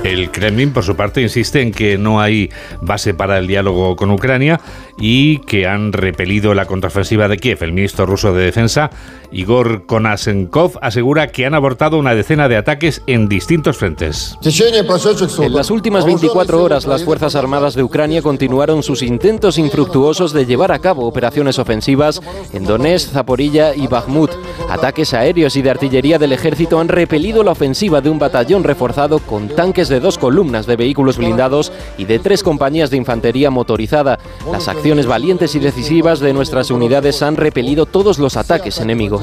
El 0.06 0.30
Kremlin, 0.30 0.72
por 0.72 0.84
su 0.84 0.94
parte, 0.94 1.20
insiste 1.20 1.60
en 1.60 1.72
que 1.72 1.98
no 1.98 2.20
hay 2.20 2.48
base 2.80 3.12
para 3.12 3.38
el 3.38 3.48
diálogo 3.48 3.96
con 3.96 4.12
Ucrania 4.12 4.60
y 4.98 5.38
que 5.38 5.66
han 5.66 5.92
repelido 5.92 6.54
la 6.54 6.66
contraofensiva 6.66 7.26
de 7.26 7.38
Kiev. 7.38 7.64
El 7.64 7.72
ministro 7.72 8.06
ruso 8.06 8.32
de 8.32 8.44
Defensa, 8.44 8.90
Igor 9.32 9.86
Konasenkov, 9.86 10.78
asegura 10.80 11.28
que 11.28 11.46
han 11.46 11.54
abortado 11.54 11.98
una 11.98 12.14
decena 12.14 12.48
de 12.48 12.56
ataques 12.56 13.02
en 13.06 13.28
distintos 13.28 13.76
frentes. 13.76 14.36
En 14.42 15.54
las 15.54 15.70
últimas 15.70 16.04
24 16.04 16.62
horas, 16.62 16.86
las 16.86 17.04
Fuerzas 17.04 17.34
Armadas 17.34 17.74
de 17.74 17.82
Ucrania 17.82 18.22
continuaron 18.22 18.82
sus 18.82 19.02
intentos 19.02 19.58
infructuosos 19.58 20.32
de 20.32 20.46
llevar 20.46 20.72
a 20.72 20.78
cabo 20.78 21.06
operaciones 21.06 21.58
ofensivas 21.58 22.20
en 22.52 22.64
Donetsk, 22.64 23.12
Zaporilla 23.12 23.74
y 23.74 23.86
Bakhmut. 23.86 24.30
Ataques 24.68 25.14
aéreos 25.14 25.56
y 25.56 25.62
de 25.62 25.70
artillería 25.70 26.18
del 26.18 26.32
ejército 26.32 26.80
han 26.80 26.88
repelido 26.88 27.42
la 27.42 27.52
ofensiva 27.52 28.00
de 28.00 28.10
un 28.10 28.18
batallón 28.18 28.64
reforzado 28.64 29.18
con 29.20 29.48
tanques 29.48 29.88
de 29.88 30.00
dos 30.00 30.18
columnas 30.18 30.66
de 30.66 30.76
vehículos 30.76 31.18
blindados 31.18 31.72
y 31.98 32.04
de 32.04 32.18
tres 32.18 32.42
compañías 32.42 32.90
de 32.90 32.96
infantería 32.96 33.50
motorizada. 33.50 34.18
Las 34.50 34.68
acciones 34.68 35.06
valientes 35.06 35.54
y 35.54 35.58
decisivas 35.58 36.20
de 36.20 36.32
nuestras 36.32 36.70
unidades 36.70 37.22
han 37.22 37.36
repelido 37.36 37.86
todos 37.86 38.18
los 38.18 38.36
ataques 38.36 38.80
enemigos. 38.80 39.15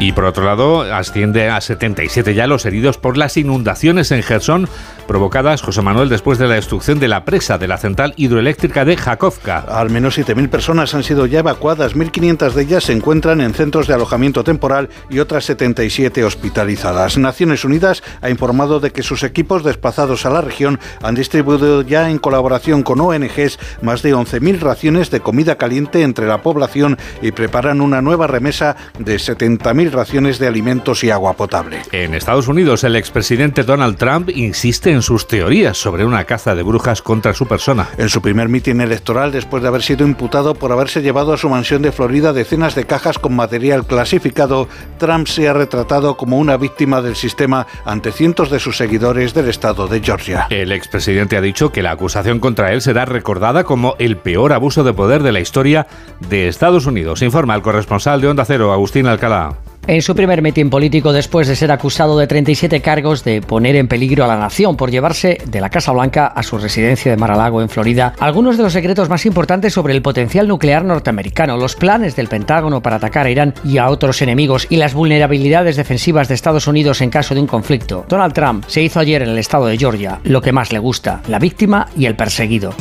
Y 0.00 0.12
por 0.12 0.24
otro 0.24 0.44
lado, 0.44 0.82
asciende 0.82 1.48
a 1.48 1.60
77 1.60 2.34
ya 2.34 2.46
los 2.46 2.64
heridos 2.66 2.98
por 2.98 3.16
las 3.16 3.36
inundaciones 3.36 4.10
en 4.12 4.22
Gerson 4.22 4.68
provocadas, 5.06 5.62
José 5.62 5.82
Manuel, 5.82 6.08
después 6.08 6.38
de 6.38 6.48
la 6.48 6.56
destrucción 6.56 6.98
de 6.98 7.08
la 7.08 7.24
presa 7.24 7.58
de 7.58 7.68
la 7.68 7.78
central 7.78 8.12
hidroeléctrica 8.16 8.84
de 8.84 8.96
Jakovka. 8.96 9.58
Al 9.58 9.90
menos 9.90 10.18
7.000 10.18 10.48
personas 10.48 10.94
han 10.94 11.04
sido 11.04 11.26
ya 11.26 11.38
evacuadas, 11.40 11.94
1.500 11.94 12.52
de 12.52 12.62
ellas 12.62 12.84
se 12.84 12.92
encuentran 12.92 13.40
en 13.40 13.54
centros 13.54 13.86
de 13.86 13.94
alojamiento 13.94 14.44
temporal 14.44 14.88
y 15.08 15.20
otras 15.20 15.44
77 15.44 16.24
hospitalizadas. 16.24 17.18
Naciones 17.18 17.64
Unidas 17.64 18.02
ha 18.20 18.30
informado 18.30 18.80
de 18.80 18.90
que 18.90 19.02
sus 19.02 19.22
equipos 19.22 19.64
desplazados 19.64 20.26
a 20.26 20.30
la 20.30 20.40
región 20.40 20.80
han 21.02 21.14
distribuido 21.14 21.82
ya 21.82 22.10
en 22.10 22.18
colaboración 22.18 22.82
con 22.82 23.00
ONGs 23.00 23.58
más 23.82 24.02
de 24.02 24.14
11.000 24.14 24.58
raciones 24.60 25.10
de 25.10 25.20
comida 25.20 25.56
caliente 25.56 26.02
entre 26.02 26.26
la 26.26 26.42
población 26.42 26.98
y 27.22 27.32
preparan 27.32 27.80
una 27.80 28.02
nueva 28.02 28.26
remesa 28.26 28.76
de 28.98 29.16
70.000 29.16 29.90
raciones 29.90 30.38
de 30.38 30.46
alimentos 30.46 31.04
y 31.04 31.10
agua 31.10 31.34
potable. 31.34 31.82
En 31.92 32.14
Estados 32.14 32.48
Unidos, 32.48 32.84
el 32.84 32.96
expresidente 32.96 33.62
Donald 33.62 33.96
Trump 33.96 34.30
insiste 34.30 34.90
en 34.90 35.02
sus 35.02 35.26
teorías 35.26 35.76
sobre 35.76 36.04
una 36.04 36.24
caza 36.24 36.54
de 36.54 36.62
brujas 36.62 37.02
contra 37.02 37.34
su 37.34 37.46
persona. 37.46 37.88
En 37.98 38.08
su 38.08 38.22
primer 38.22 38.48
mitin 38.48 38.80
electoral, 38.80 39.32
después 39.32 39.62
de 39.62 39.68
haber 39.68 39.82
sido 39.82 40.06
imputado 40.06 40.54
por 40.54 40.72
haberse 40.72 41.02
llevado 41.02 41.32
a 41.32 41.38
su 41.38 41.48
mansión 41.48 41.82
de 41.82 41.92
Florida 41.92 42.32
decenas 42.32 42.74
de 42.74 42.84
cajas 42.84 43.18
con 43.18 43.34
material 43.34 43.86
clasificado, 43.86 44.68
Trump 44.98 45.26
se 45.26 45.48
ha 45.48 45.52
retratado 45.52 46.16
como 46.16 46.38
una 46.38 46.56
víctima 46.56 47.02
del 47.02 47.16
sistema 47.16 47.66
ante 47.84 48.12
cientos 48.12 48.50
de 48.50 48.60
sus 48.60 48.76
seguidores 48.76 49.34
del 49.34 49.48
estado 49.48 49.88
de 49.88 50.00
Georgia. 50.00 50.46
El 50.50 50.72
expresidente 50.72 51.36
ha 51.36 51.40
dicho 51.40 51.72
que 51.72 51.82
la 51.82 51.92
acusación 51.92 52.40
contra 52.40 52.72
él 52.72 52.82
será 52.82 53.04
recordada 53.04 53.64
como 53.64 53.94
el 53.98 54.16
peor 54.16 54.52
abuso 54.52 54.84
de 54.84 54.92
poder 54.92 55.22
de 55.22 55.32
la 55.32 55.40
historia 55.40 55.86
de 56.28 56.48
Estados 56.48 56.86
Unidos. 56.86 57.22
Informa 57.22 57.54
el 57.54 57.62
corresponsal 57.62 58.20
de 58.20 58.28
Onda 58.28 58.44
Cero, 58.44 58.72
Agustín 58.76 59.06
Alcalá. 59.06 59.65
En 59.88 60.02
su 60.02 60.16
primer 60.16 60.42
mitin 60.42 60.68
político, 60.68 61.12
después 61.12 61.46
de 61.46 61.54
ser 61.54 61.70
acusado 61.70 62.18
de 62.18 62.26
37 62.26 62.80
cargos 62.80 63.22
de 63.22 63.40
poner 63.40 63.76
en 63.76 63.86
peligro 63.86 64.24
a 64.24 64.26
la 64.26 64.36
nación 64.36 64.76
por 64.76 64.90
llevarse 64.90 65.38
de 65.46 65.60
la 65.60 65.70
Casa 65.70 65.92
Blanca 65.92 66.26
a 66.26 66.42
su 66.42 66.58
residencia 66.58 67.12
de 67.12 67.16
Mar-a-Lago 67.16 67.62
en 67.62 67.68
Florida, 67.68 68.12
algunos 68.18 68.56
de 68.56 68.64
los 68.64 68.72
secretos 68.72 69.08
más 69.08 69.26
importantes 69.26 69.72
sobre 69.72 69.94
el 69.94 70.02
potencial 70.02 70.48
nuclear 70.48 70.84
norteamericano, 70.84 71.56
los 71.56 71.76
planes 71.76 72.16
del 72.16 72.26
Pentágono 72.26 72.82
para 72.82 72.96
atacar 72.96 73.26
a 73.26 73.30
Irán 73.30 73.54
y 73.62 73.78
a 73.78 73.88
otros 73.88 74.20
enemigos 74.22 74.66
y 74.70 74.76
las 74.76 74.92
vulnerabilidades 74.92 75.76
defensivas 75.76 76.26
de 76.26 76.34
Estados 76.34 76.66
Unidos 76.66 77.00
en 77.00 77.10
caso 77.10 77.36
de 77.36 77.42
un 77.42 77.46
conflicto. 77.46 78.04
Donald 78.08 78.34
Trump 78.34 78.64
se 78.66 78.82
hizo 78.82 78.98
ayer 78.98 79.22
en 79.22 79.28
el 79.28 79.38
estado 79.38 79.66
de 79.66 79.78
Georgia 79.78 80.18
lo 80.24 80.42
que 80.42 80.50
más 80.50 80.72
le 80.72 80.80
gusta, 80.80 81.22
la 81.28 81.38
víctima 81.38 81.86
y 81.96 82.06
el 82.06 82.16
perseguido. 82.16 82.74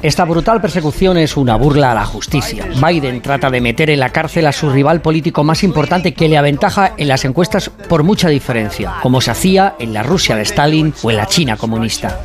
Esta 0.00 0.24
brutal 0.24 0.60
persecución 0.60 1.18
es 1.18 1.36
una 1.36 1.56
burla 1.56 1.90
a 1.90 1.94
la 1.96 2.04
justicia. 2.04 2.68
Biden 2.86 3.20
trata 3.20 3.50
de 3.50 3.60
meter 3.60 3.90
en 3.90 3.98
la 3.98 4.10
cárcel 4.10 4.46
a 4.46 4.52
su 4.52 4.70
rival 4.70 5.02
político 5.08 5.42
más 5.42 5.64
importante 5.64 6.12
que 6.12 6.28
le 6.28 6.36
aventaja 6.36 6.92
en 6.98 7.08
las 7.08 7.24
encuestas 7.24 7.70
por 7.70 8.02
mucha 8.02 8.28
diferencia, 8.28 8.96
como 9.00 9.22
se 9.22 9.30
hacía 9.30 9.74
en 9.78 9.94
la 9.94 10.02
Rusia 10.02 10.36
de 10.36 10.42
Stalin 10.42 10.92
o 11.02 11.10
en 11.10 11.16
la 11.16 11.24
China 11.24 11.56
comunista. 11.56 12.20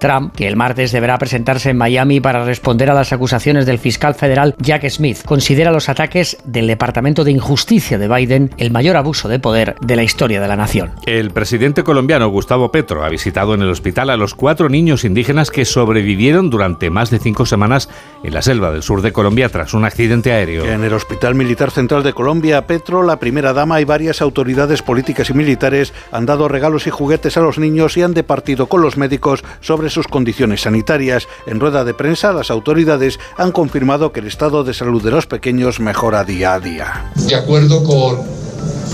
Trump, 0.00 0.34
que 0.34 0.48
el 0.48 0.56
martes 0.56 0.90
deberá 0.90 1.16
presentarse 1.16 1.70
en 1.70 1.76
Miami 1.76 2.18
para 2.18 2.44
responder 2.44 2.90
a 2.90 2.94
las 2.94 3.12
acusaciones 3.12 3.66
del 3.66 3.78
fiscal 3.78 4.16
federal 4.16 4.56
Jack 4.58 4.88
Smith, 4.88 5.18
considera 5.24 5.70
los 5.70 5.88
ataques 5.88 6.38
del 6.42 6.66
Departamento 6.66 7.22
de 7.22 7.30
Injusticia 7.30 7.98
de 7.98 8.08
Biden 8.08 8.50
el 8.58 8.72
mayor 8.72 8.96
abuso 8.96 9.28
de 9.28 9.38
poder 9.38 9.76
de 9.80 9.94
la 9.94 10.02
historia 10.02 10.40
de 10.40 10.48
la 10.48 10.56
nación. 10.56 10.90
El 11.06 11.30
presidente 11.30 11.84
colombiano 11.84 12.28
Gustavo 12.30 12.72
Petro 12.72 13.04
ha 13.04 13.08
visitado 13.10 13.54
en 13.54 13.62
el 13.62 13.70
hospital 13.70 14.10
a 14.10 14.16
los 14.16 14.34
cuatro 14.34 14.68
niños 14.68 15.04
indígenas 15.04 15.52
que 15.52 15.64
sobrevivieron 15.64 16.50
durante 16.50 16.90
más 16.90 17.10
de 17.10 17.20
cinco 17.20 17.46
semanas 17.46 17.88
en 18.24 18.34
la 18.34 18.42
selva 18.42 18.72
del 18.72 18.82
sur 18.82 19.02
de 19.02 19.12
Colombia 19.12 19.48
tras 19.50 19.72
un 19.72 19.84
accidente 19.84 20.32
aéreo. 20.32 20.64
En 20.64 20.82
el 20.82 20.92
Hospital 20.92 21.27
Militar 21.34 21.70
Central 21.70 22.02
de 22.02 22.12
Colombia, 22.12 22.66
Petro, 22.66 23.02
la 23.02 23.18
primera 23.18 23.52
dama 23.52 23.80
y 23.80 23.84
varias 23.84 24.22
autoridades 24.22 24.82
políticas 24.82 25.30
y 25.30 25.34
militares 25.34 25.92
han 26.12 26.26
dado 26.26 26.48
regalos 26.48 26.86
y 26.86 26.90
juguetes 26.90 27.36
a 27.36 27.40
los 27.40 27.58
niños 27.58 27.96
y 27.96 28.02
han 28.02 28.14
departido 28.14 28.68
con 28.68 28.82
los 28.82 28.96
médicos 28.96 29.42
sobre 29.60 29.90
sus 29.90 30.06
condiciones 30.06 30.62
sanitarias. 30.62 31.26
En 31.46 31.60
rueda 31.60 31.84
de 31.84 31.94
prensa, 31.94 32.32
las 32.32 32.50
autoridades 32.50 33.18
han 33.36 33.52
confirmado 33.52 34.12
que 34.12 34.20
el 34.20 34.26
estado 34.26 34.64
de 34.64 34.74
salud 34.74 35.02
de 35.02 35.10
los 35.10 35.26
pequeños 35.26 35.80
mejora 35.80 36.24
día 36.24 36.54
a 36.54 36.60
día. 36.60 37.10
De 37.16 37.34
acuerdo 37.34 37.82
con 37.84 38.18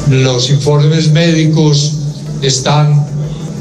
los 0.09 0.51
informes 0.51 1.13
médicos, 1.13 1.99
están 2.43 3.05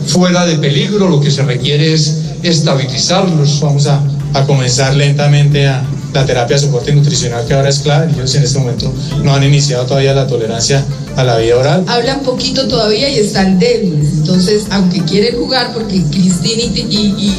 fuera 0.08 0.46
de 0.46 0.58
peligro, 0.58 1.10
lo 1.10 1.20
que 1.20 1.32
se 1.32 1.44
requiere 1.44 1.94
es 1.94 2.36
estabilizarlos. 2.44 3.62
Vamos 3.62 3.88
a 3.88 4.48
comenzar 4.48 4.96
lentamente 4.96 5.68
a 5.68 5.84
la 6.14 6.26
terapia 6.26 6.56
de 6.56 6.62
soporte 6.62 6.94
nutricional 6.94 7.46
que 7.46 7.54
ahora 7.54 7.70
es 7.70 7.80
clave. 7.80 8.12
Ellos 8.14 8.36
en 8.36 8.44
este 8.44 8.60
momento 8.60 8.94
no 9.24 9.34
han 9.34 9.44
iniciado 9.44 9.86
todavía 9.86 10.14
la 10.14 10.28
tolerancia 10.28 10.86
a 11.16 11.24
la 11.24 11.38
vía 11.38 11.58
oral. 11.58 11.84
Hablan 11.88 12.22
poquito 12.22 12.68
todavía 12.68 13.10
y 13.10 13.20
están 13.20 13.60
débiles. 13.60 14.14
Entonces, 14.14 14.64
aunque 14.70 15.04
quieren 15.04 15.38
jugar, 15.38 15.74
porque 15.74 16.02
Cristina 16.12 16.64
y, 16.64 16.80
y, 16.80 17.34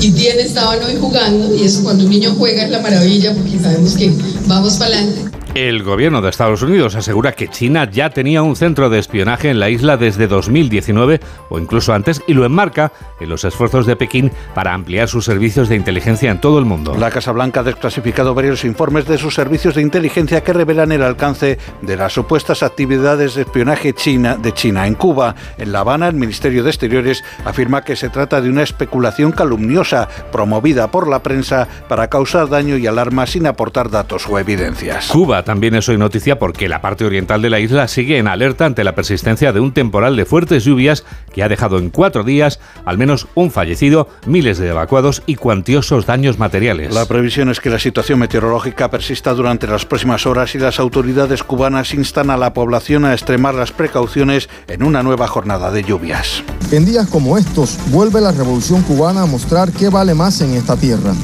y, 0.00 0.06
y 0.06 0.10
Tiene 0.12 0.42
estaban 0.42 0.82
hoy 0.84 0.96
jugando, 1.00 1.54
y 1.54 1.64
eso 1.64 1.82
cuando 1.82 2.04
un 2.04 2.10
niño 2.10 2.34
juega 2.38 2.64
es 2.64 2.70
la 2.70 2.80
maravilla, 2.80 3.34
porque 3.34 3.58
sabemos 3.58 3.94
que 3.94 4.12
vamos 4.46 4.74
para 4.74 4.96
adelante. 4.96 5.37
El 5.54 5.82
gobierno 5.82 6.20
de 6.20 6.30
Estados 6.30 6.62
Unidos 6.62 6.94
asegura 6.94 7.32
que 7.32 7.48
China 7.48 7.88
ya 7.90 8.10
tenía 8.10 8.42
un 8.42 8.54
centro 8.54 8.90
de 8.90 8.98
espionaje 8.98 9.50
en 9.50 9.58
la 9.58 9.70
isla 9.70 9.96
desde 9.96 10.28
2019 10.28 11.20
o 11.48 11.58
incluso 11.58 11.92
antes 11.94 12.22
y 12.26 12.34
lo 12.34 12.44
enmarca 12.44 12.92
en 13.18 13.28
los 13.28 13.44
esfuerzos 13.44 13.86
de 13.86 13.96
Pekín 13.96 14.30
para 14.54 14.74
ampliar 14.74 15.08
sus 15.08 15.24
servicios 15.24 15.68
de 15.68 15.76
inteligencia 15.76 16.30
en 16.30 16.40
todo 16.40 16.58
el 16.58 16.64
mundo. 16.64 16.94
La 16.96 17.10
Casa 17.10 17.32
Blanca 17.32 17.60
ha 17.60 17.64
desclasificado 17.64 18.34
varios 18.34 18.64
informes 18.64 19.06
de 19.06 19.18
sus 19.18 19.34
servicios 19.34 19.74
de 19.74 19.82
inteligencia 19.82 20.42
que 20.42 20.52
revelan 20.52 20.92
el 20.92 21.02
alcance 21.02 21.58
de 21.82 21.96
las 21.96 22.12
supuestas 22.12 22.62
actividades 22.62 23.34
de 23.34 23.42
espionaje 23.42 23.94
china 23.94 24.36
de 24.36 24.52
China 24.52 24.86
en 24.86 24.94
Cuba. 24.94 25.34
En 25.56 25.72
La 25.72 25.80
Habana, 25.80 26.08
el 26.08 26.14
Ministerio 26.14 26.62
de 26.62 26.70
Exteriores 26.70 27.24
afirma 27.44 27.82
que 27.82 27.96
se 27.96 28.10
trata 28.10 28.40
de 28.40 28.50
una 28.50 28.62
especulación 28.62 29.32
calumniosa 29.32 30.08
promovida 30.30 30.90
por 30.90 31.08
la 31.08 31.22
prensa 31.22 31.66
para 31.88 32.08
causar 32.08 32.48
daño 32.48 32.76
y 32.76 32.86
alarma 32.86 33.26
sin 33.26 33.46
aportar 33.46 33.90
datos 33.90 34.28
o 34.28 34.38
evidencias. 34.38 35.08
Cuba 35.08 35.37
también 35.44 35.74
es 35.74 35.88
hoy 35.88 35.98
noticia 35.98 36.38
porque 36.38 36.68
la 36.68 36.80
parte 36.80 37.04
oriental 37.04 37.42
de 37.42 37.50
la 37.50 37.60
isla 37.60 37.88
sigue 37.88 38.18
en 38.18 38.28
alerta 38.28 38.66
ante 38.66 38.84
la 38.84 38.94
persistencia 38.94 39.52
de 39.52 39.60
un 39.60 39.72
temporal 39.72 40.16
de 40.16 40.24
fuertes 40.24 40.64
lluvias 40.64 41.04
que 41.32 41.42
ha 41.42 41.48
dejado 41.48 41.78
en 41.78 41.90
cuatro 41.90 42.24
días 42.24 42.60
al 42.84 42.98
menos 42.98 43.28
un 43.34 43.50
fallecido, 43.50 44.08
miles 44.26 44.58
de 44.58 44.68
evacuados 44.68 45.22
y 45.26 45.36
cuantiosos 45.36 46.06
daños 46.06 46.38
materiales. 46.38 46.94
La 46.94 47.06
previsión 47.06 47.48
es 47.48 47.60
que 47.60 47.70
la 47.70 47.78
situación 47.78 48.18
meteorológica 48.18 48.90
persista 48.90 49.34
durante 49.34 49.66
las 49.66 49.86
próximas 49.86 50.26
horas 50.26 50.54
y 50.54 50.58
las 50.58 50.78
autoridades 50.78 51.42
cubanas 51.42 51.94
instan 51.94 52.30
a 52.30 52.36
la 52.36 52.52
población 52.52 53.04
a 53.04 53.12
extremar 53.12 53.54
las 53.54 53.72
precauciones 53.72 54.48
en 54.68 54.82
una 54.82 55.02
nueva 55.02 55.28
jornada 55.28 55.70
de 55.70 55.82
lluvias. 55.82 56.42
En 56.70 56.84
días 56.84 57.08
como 57.08 57.38
estos, 57.38 57.78
vuelve 57.86 58.20
la 58.20 58.32
revolución 58.32 58.82
cubana 58.82 59.22
a 59.22 59.26
mostrar 59.26 59.72
qué 59.72 59.88
vale 59.88 60.14
más 60.14 60.40
en 60.40 60.54
esta 60.54 60.76
tierra. 60.76 61.14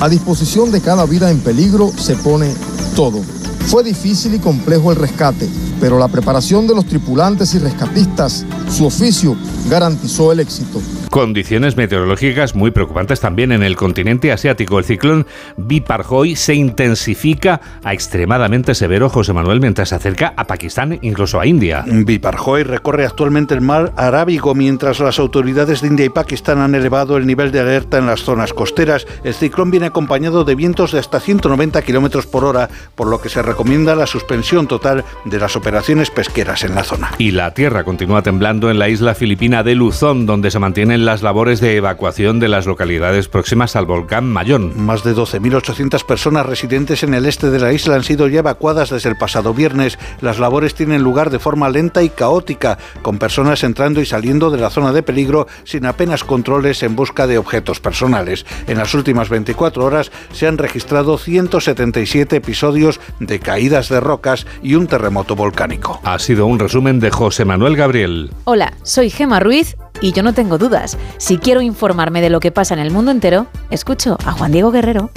A 0.00 0.08
disposición 0.08 0.70
de 0.70 0.80
cada 0.80 1.04
vida 1.06 1.30
en 1.30 1.40
peligro 1.40 1.90
se 1.96 2.14
pone 2.14 2.54
todo. 2.94 3.20
Fue 3.68 3.84
difícil 3.84 4.34
y 4.34 4.38
complejo 4.38 4.92
el 4.92 4.96
rescate, 4.96 5.46
pero 5.78 5.98
la 5.98 6.08
preparación 6.08 6.66
de 6.66 6.74
los 6.74 6.86
tripulantes 6.86 7.54
y 7.54 7.58
rescatistas, 7.58 8.46
su 8.74 8.86
oficio, 8.86 9.36
garantizó 9.68 10.32
el 10.32 10.40
éxito. 10.40 10.80
Condiciones 11.10 11.76
meteorológicas 11.76 12.54
muy 12.54 12.70
preocupantes 12.70 13.20
también 13.20 13.52
en 13.52 13.62
el 13.62 13.76
continente 13.76 14.30
asiático. 14.30 14.78
El 14.78 14.84
ciclón 14.84 15.26
Biparjoy 15.56 16.36
se 16.36 16.54
intensifica 16.54 17.60
a 17.82 17.94
extremadamente 17.94 18.74
severo, 18.74 19.08
José 19.08 19.32
Manuel, 19.32 19.60
mientras 19.60 19.88
se 19.88 19.94
acerca 19.94 20.34
a 20.36 20.46
Pakistán, 20.46 20.98
incluso 21.02 21.40
a 21.40 21.46
India. 21.46 21.84
Biparjoy 21.86 22.62
recorre 22.62 23.06
actualmente 23.06 23.54
el 23.54 23.62
mar 23.62 23.92
Arábigo 23.96 24.54
mientras 24.54 25.00
las 25.00 25.18
autoridades 25.18 25.80
de 25.80 25.88
India 25.88 26.06
y 26.06 26.10
Pakistán 26.10 26.58
han 26.58 26.74
elevado 26.74 27.16
el 27.16 27.26
nivel 27.26 27.52
de 27.52 27.60
alerta 27.60 27.98
en 27.98 28.06
las 28.06 28.20
zonas 28.20 28.52
costeras. 28.52 29.06
El 29.24 29.34
ciclón 29.34 29.70
viene 29.70 29.86
acompañado 29.86 30.44
de 30.44 30.54
vientos 30.54 30.92
de 30.92 30.98
hasta 30.98 31.20
190 31.20 31.80
kilómetros 31.82 32.26
por 32.26 32.44
hora, 32.44 32.68
por 32.94 33.08
lo 33.08 33.20
que 33.20 33.28
se 33.28 33.42
recomienda 33.42 33.94
la 33.94 34.06
suspensión 34.06 34.66
total 34.66 35.04
de 35.24 35.38
las 35.38 35.56
operaciones 35.56 36.10
pesqueras 36.10 36.64
en 36.64 36.74
la 36.74 36.84
zona. 36.84 37.12
Y 37.18 37.30
la 37.30 37.54
tierra 37.54 37.84
continúa 37.84 38.22
temblando 38.22 38.70
en 38.70 38.78
la 38.78 38.88
isla 38.88 39.14
filipina 39.14 39.62
de 39.62 39.74
Luzón, 39.74 40.26
donde 40.26 40.50
se 40.50 40.58
mantienen 40.98 41.04
las 41.04 41.22
labores 41.22 41.60
de 41.60 41.76
evacuación 41.76 42.40
de 42.40 42.48
las 42.48 42.66
localidades 42.66 43.28
próximas 43.28 43.76
al 43.76 43.86
volcán 43.86 44.30
Mayón. 44.30 44.72
Más 44.76 45.04
de 45.04 45.14
12.800 45.14 46.04
personas 46.04 46.46
residentes 46.46 47.02
en 47.02 47.14
el 47.14 47.26
este 47.26 47.50
de 47.50 47.60
la 47.60 47.72
isla 47.72 47.94
han 47.94 48.04
sido 48.04 48.26
ya 48.28 48.40
evacuadas 48.40 48.90
desde 48.90 49.10
el 49.10 49.16
pasado 49.16 49.54
viernes. 49.54 49.98
Las 50.20 50.38
labores 50.38 50.74
tienen 50.74 51.02
lugar 51.02 51.30
de 51.30 51.38
forma 51.38 51.68
lenta 51.68 52.02
y 52.02 52.08
caótica, 52.08 52.78
con 53.02 53.18
personas 53.18 53.62
entrando 53.64 54.00
y 54.00 54.06
saliendo 54.06 54.50
de 54.50 54.58
la 54.58 54.70
zona 54.70 54.92
de 54.92 55.02
peligro 55.02 55.46
sin 55.64 55.86
apenas 55.86 56.24
controles 56.24 56.82
en 56.82 56.96
busca 56.96 57.26
de 57.26 57.38
objetos 57.38 57.80
personales. 57.80 58.44
En 58.66 58.78
las 58.78 58.94
últimas 58.94 59.28
24 59.28 59.84
horas 59.84 60.10
se 60.32 60.46
han 60.46 60.58
registrado 60.58 61.18
177 61.18 62.36
episodios 62.36 63.00
de 63.20 63.38
caídas 63.38 63.88
de 63.88 64.00
rocas 64.00 64.46
y 64.62 64.74
un 64.74 64.86
terremoto 64.86 65.36
volcánico. 65.36 66.00
Ha 66.04 66.18
sido 66.18 66.46
un 66.46 66.58
resumen 66.58 67.00
de 67.00 67.10
José 67.10 67.44
Manuel 67.44 67.76
Gabriel. 67.76 68.30
Hola, 68.44 68.72
soy 68.82 69.10
Gema 69.10 69.40
Ruiz 69.40 69.76
y 70.00 70.12
yo 70.12 70.22
no 70.22 70.32
tengo 70.32 70.58
dudas. 70.58 70.87
Si 71.16 71.38
quiero 71.38 71.60
informarme 71.60 72.20
de 72.20 72.30
lo 72.30 72.40
que 72.40 72.52
pasa 72.52 72.74
en 72.74 72.80
el 72.80 72.90
mundo 72.90 73.10
entero, 73.10 73.46
escucho 73.70 74.16
a 74.24 74.32
Juan 74.32 74.52
Diego 74.52 74.70
Guerrero. 74.70 75.10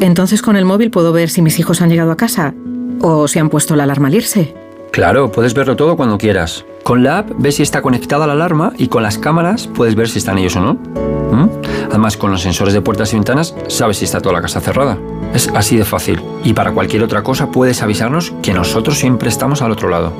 Entonces 0.00 0.42
con 0.42 0.56
el 0.56 0.64
móvil 0.64 0.90
puedo 0.90 1.12
ver 1.12 1.30
si 1.30 1.42
mis 1.42 1.58
hijos 1.60 1.80
han 1.80 1.88
llegado 1.88 2.10
a 2.10 2.16
casa 2.16 2.54
o 3.00 3.28
si 3.28 3.38
han 3.38 3.48
puesto 3.48 3.76
la 3.76 3.84
alarma 3.84 4.08
al 4.08 4.14
irse. 4.14 4.54
Claro, 4.90 5.32
puedes 5.32 5.54
verlo 5.54 5.76
todo 5.76 5.96
cuando 5.96 6.18
quieras. 6.18 6.64
Con 6.82 7.02
la 7.02 7.18
app 7.18 7.30
ves 7.38 7.56
si 7.56 7.62
está 7.62 7.80
conectada 7.80 8.26
la 8.26 8.34
alarma 8.34 8.72
y 8.76 8.88
con 8.88 9.02
las 9.02 9.16
cámaras 9.16 9.68
puedes 9.68 9.94
ver 9.94 10.08
si 10.08 10.18
están 10.18 10.38
ellos 10.38 10.56
o 10.56 10.60
no. 10.60 10.74
¿Mm? 10.74 11.48
Además, 11.88 12.16
con 12.16 12.30
los 12.30 12.42
sensores 12.42 12.74
de 12.74 12.82
puertas 12.82 13.12
y 13.12 13.16
ventanas 13.16 13.54
sabes 13.68 13.98
si 13.98 14.04
está 14.04 14.20
toda 14.20 14.34
la 14.34 14.42
casa 14.42 14.60
cerrada. 14.60 14.98
Es 15.32 15.48
así 15.54 15.76
de 15.76 15.84
fácil. 15.84 16.20
Y 16.44 16.52
para 16.52 16.72
cualquier 16.72 17.02
otra 17.02 17.22
cosa 17.22 17.50
puedes 17.50 17.80
avisarnos 17.80 18.34
que 18.42 18.52
nosotros 18.52 18.98
siempre 18.98 19.28
estamos 19.28 19.62
al 19.62 19.70
otro 19.70 19.88
lado. 19.88 20.12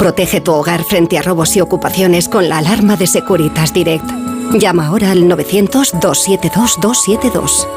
Protege 0.00 0.40
tu 0.40 0.50
hogar 0.52 0.82
frente 0.82 1.18
a 1.18 1.22
robos 1.22 1.54
y 1.56 1.60
ocupaciones 1.60 2.30
con 2.30 2.48
la 2.48 2.56
alarma 2.56 2.96
de 2.96 3.06
Securitas 3.06 3.74
Direct. 3.74 4.10
Llama 4.58 4.86
ahora 4.86 5.10
al 5.10 5.24
900-272-272. 5.24 7.68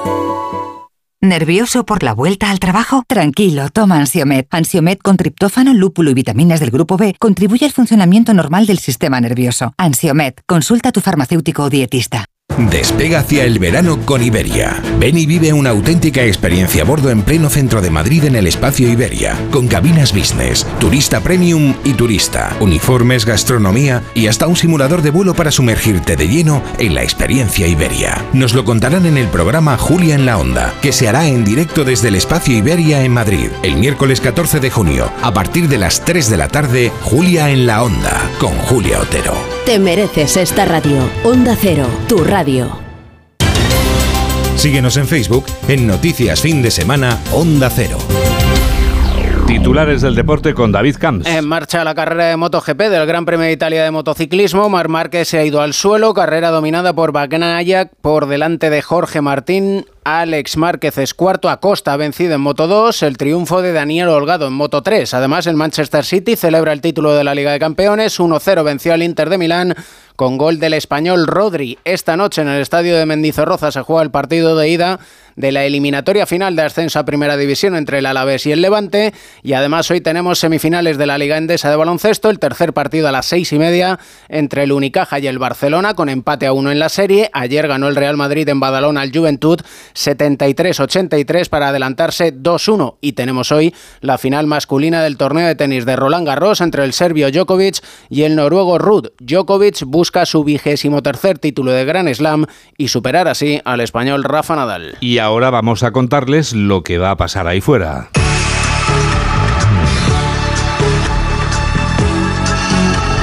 ¿Nervioso 1.20 1.86
por 1.86 2.02
la 2.02 2.14
vuelta 2.14 2.50
al 2.50 2.60
trabajo? 2.60 3.04
Tranquilo, 3.10 3.68
toma 3.72 4.00
Ansiomet. 4.00 4.48
Ansiomet 4.52 5.02
con 5.02 5.18
triptófano, 5.18 5.74
lúpulo 5.74 6.12
y 6.12 6.14
vitaminas 6.14 6.62
del 6.62 6.72
grupo 6.72 6.96
B 6.96 7.14
contribuye 7.20 7.66
al 7.66 7.74
funcionamiento 7.74 8.34
normal 8.34 8.68
del 8.68 8.80
sistema 8.80 9.20
nervioso. 9.20 9.74
Ansiomet, 9.78 10.44
consulta 10.46 10.88
a 10.90 10.94
tu 10.94 11.02
farmacéutico 11.02 11.64
o 11.64 11.70
dietista. 11.70 12.24
Despega 12.58 13.20
hacia 13.20 13.46
el 13.46 13.58
verano 13.58 14.00
con 14.06 14.22
Iberia. 14.22 14.82
Ven 15.00 15.18
y 15.18 15.26
vive 15.26 15.54
una 15.54 15.72
auténtica 15.72 16.24
experiencia 16.24 16.84
a 16.84 16.86
bordo 16.86 17.10
en 17.10 17.24
pleno 17.24 17.50
centro 17.50 17.82
de 17.82 17.90
Madrid 17.90 18.26
en 18.26 18.36
el 18.36 18.46
espacio 18.46 18.90
Iberia, 18.90 19.36
con 19.52 19.68
cabinas 19.68 20.14
business, 20.14 20.66
turista 20.80 21.22
premium 21.22 21.74
y 21.84 21.94
turista, 21.94 22.56
uniformes, 22.60 23.26
gastronomía 23.26 24.04
y 24.14 24.28
hasta 24.28 24.48
un 24.48 24.56
simulador 24.56 25.02
de 25.02 25.10
vuelo 25.10 25.34
para 25.34 25.52
sumergirte 25.52 26.16
de 26.16 26.28
lleno 26.28 26.62
en 26.78 26.94
la 26.94 27.04
experiencia 27.04 27.68
Iberia. 27.68 28.24
Nos 28.34 28.54
lo 28.54 28.64
contarán 28.66 29.06
en 29.06 29.18
el 29.18 29.28
programa 29.28 29.78
Julia 29.78 30.16
en 30.16 30.26
la 30.26 30.38
Onda, 30.38 30.74
que 30.82 30.92
se 30.92 31.08
hará 31.08 31.28
en 31.28 31.44
directo 31.44 31.84
desde 31.84 32.10
el 32.10 32.16
espacio 32.16 32.56
Iberia 32.56 33.04
en 33.04 33.14
Madrid, 33.14 33.50
el 33.64 33.78
miércoles 33.78 34.22
14 34.22 34.60
de 34.60 34.70
junio, 34.70 35.12
a 35.22 35.34
partir 35.34 35.68
de 35.68 35.80
las 35.80 36.06
3 36.06 36.30
de 36.30 36.38
la 36.38 36.50
tarde, 36.50 36.92
Julia 37.02 37.50
en 37.50 37.66
la 37.66 37.84
Onda, 37.84 38.30
con 38.40 38.54
Julia 38.54 39.00
Otero. 39.00 39.63
Te 39.66 39.80
mereces 39.80 40.36
esta 40.36 40.66
radio. 40.66 41.10
Onda 41.24 41.56
Cero, 41.58 41.88
tu 42.10 42.22
radio. 42.26 42.70
Síguenos 44.58 44.98
en 44.98 45.08
Facebook 45.08 45.46
en 45.70 45.88
Noticias 45.88 46.42
Fin 46.42 46.62
de 46.62 46.70
Semana 46.70 47.18
Onda 47.32 47.70
Cero. 47.70 47.98
Titulares 49.48 50.02
del 50.02 50.16
deporte 50.16 50.54
con 50.54 50.74
David 50.74 50.98
Camps. 51.00 51.28
En 51.28 51.48
marcha 51.48 51.86
la 51.86 51.96
carrera 51.96 52.26
de 52.26 52.36
MotoGP 52.36 52.78
del 52.78 53.06
Gran 53.06 53.24
Premio 53.24 53.46
de 53.46 53.54
Italia 53.54 53.86
de 53.86 53.92
motociclismo. 53.92 54.68
Mar 54.68 54.90
Márquez 54.90 55.30
se 55.30 55.38
ha 55.38 55.46
ido 55.46 55.62
al 55.62 55.74
suelo. 55.74 56.14
Carrera 56.14 56.50
dominada 56.50 56.92
por 56.92 57.14
Bagnaia 57.14 57.90
por 58.02 58.28
delante 58.28 58.70
de 58.70 58.82
Jorge 58.82 59.22
Martín. 59.22 59.86
Alex 60.06 60.58
Márquez 60.58 60.98
es 60.98 61.14
cuarto, 61.14 61.50
Acosta 61.50 61.94
ha 61.94 61.98
vencido 61.98 62.36
en 62.36 62.42
Moto 62.42 62.68
2, 62.68 63.04
el 63.04 63.18
triunfo 63.18 63.62
de 63.62 63.72
Daniel 63.72 64.10
Holgado 64.10 64.48
en 64.48 64.54
Moto 64.54 64.84
3. 64.84 65.14
Además, 65.14 65.48
el 65.48 65.56
Manchester 65.56 66.04
City 66.04 66.36
celebra 66.36 66.74
el 66.74 66.82
título 66.82 67.14
de 67.14 67.24
la 67.24 67.34
Liga 67.34 67.52
de 67.52 67.60
Campeones, 67.60 68.20
1-0 68.20 68.64
venció 68.64 68.94
al 68.94 69.04
Inter 69.04 69.30
de 69.30 69.38
Milán 69.38 69.76
con 70.16 70.38
gol 70.38 70.60
del 70.60 70.74
español 70.74 71.28
Rodri. 71.28 71.80
Esta 71.86 72.18
noche 72.18 72.42
en 72.42 72.48
el 72.48 72.62
estadio 72.62 72.96
de 72.98 73.06
Mendizorroza 73.06 73.72
se 73.72 73.82
juega 73.82 74.04
el 74.04 74.12
partido 74.12 74.56
de 74.56 74.70
ida 74.70 75.00
de 75.36 75.52
la 75.52 75.66
eliminatoria 75.66 76.28
final 76.28 76.56
de 76.56 76.62
ascenso 76.62 77.00
a 77.00 77.06
Primera 77.06 77.38
División 77.38 77.76
entre 77.76 78.00
el 78.00 78.06
Alavés 78.06 78.46
y 78.46 78.52
el 78.52 78.62
Levante. 78.62 79.14
Y 79.42 79.54
además 79.54 79.90
hoy 79.90 80.02
tenemos 80.02 80.40
semifinales 80.40 80.98
de 80.98 81.08
la 81.08 81.18
Liga 81.18 81.38
Endesa 81.38 81.70
de 81.70 81.76
baloncesto, 81.76 82.30
el 82.30 82.40
tercer 82.40 82.74
partido 82.74 83.08
a 83.08 83.12
las 83.12 83.26
seis 83.26 83.52
y 83.52 83.58
media 83.58 84.00
entre 84.30 84.64
el 84.64 84.72
Unicaja 84.72 85.20
y 85.20 85.28
el 85.28 85.40
Barcelona, 85.40 85.96
con 85.96 86.10
empate 86.10 86.46
a 86.46 86.54
uno 86.54 86.72
en 86.72 86.80
la 86.80 86.90
serie. 86.90 87.30
Ayer 87.34 87.68
ganó 87.68 87.88
el 87.88 87.96
Real 87.96 88.18
Madrid 88.18 88.48
en 88.50 88.60
Badalona 88.60 89.02
al 89.02 89.12
Juventud 89.12 89.60
73-83 89.94 91.50
para 91.50 91.70
adelantarse 91.70 92.34
2-1. 92.34 92.98
Y 93.02 93.14
tenemos 93.14 93.52
hoy 93.52 93.74
la 94.02 94.18
final 94.18 94.48
masculina 94.48 95.02
del 95.04 95.18
torneo 95.18 95.48
de 95.48 95.56
tenis 95.56 95.86
de 95.86 95.96
Roland 95.96 96.28
Garros 96.28 96.62
entre 96.62 96.84
el 96.84 96.94
serbio 96.94 97.32
Djokovic 97.32 97.84
y 98.10 98.24
el 98.24 98.36
noruego 98.36 98.78
Rud. 98.78 99.10
Djokovic 99.20 99.84
busca 99.86 100.26
su 100.26 100.44
vigésimo 100.44 101.02
tercer 101.02 101.40
título 101.40 101.72
de 101.72 101.86
Grand 101.86 102.14
Slam 102.14 102.46
y 102.78 102.88
superar 102.88 103.28
así 103.28 103.62
al 103.66 103.82
español 103.82 104.24
Rafa 104.24 104.56
Nadal. 104.56 104.98
Y 105.00 105.18
ahora 105.18 105.50
vamos 105.50 105.84
a 105.84 105.92
contarles 105.92 106.54
lo 106.54 106.84
que 106.84 106.98
va 106.98 107.12
a 107.12 107.18
pasar 107.18 107.48
ahí 107.48 107.62
fuera. 107.62 108.10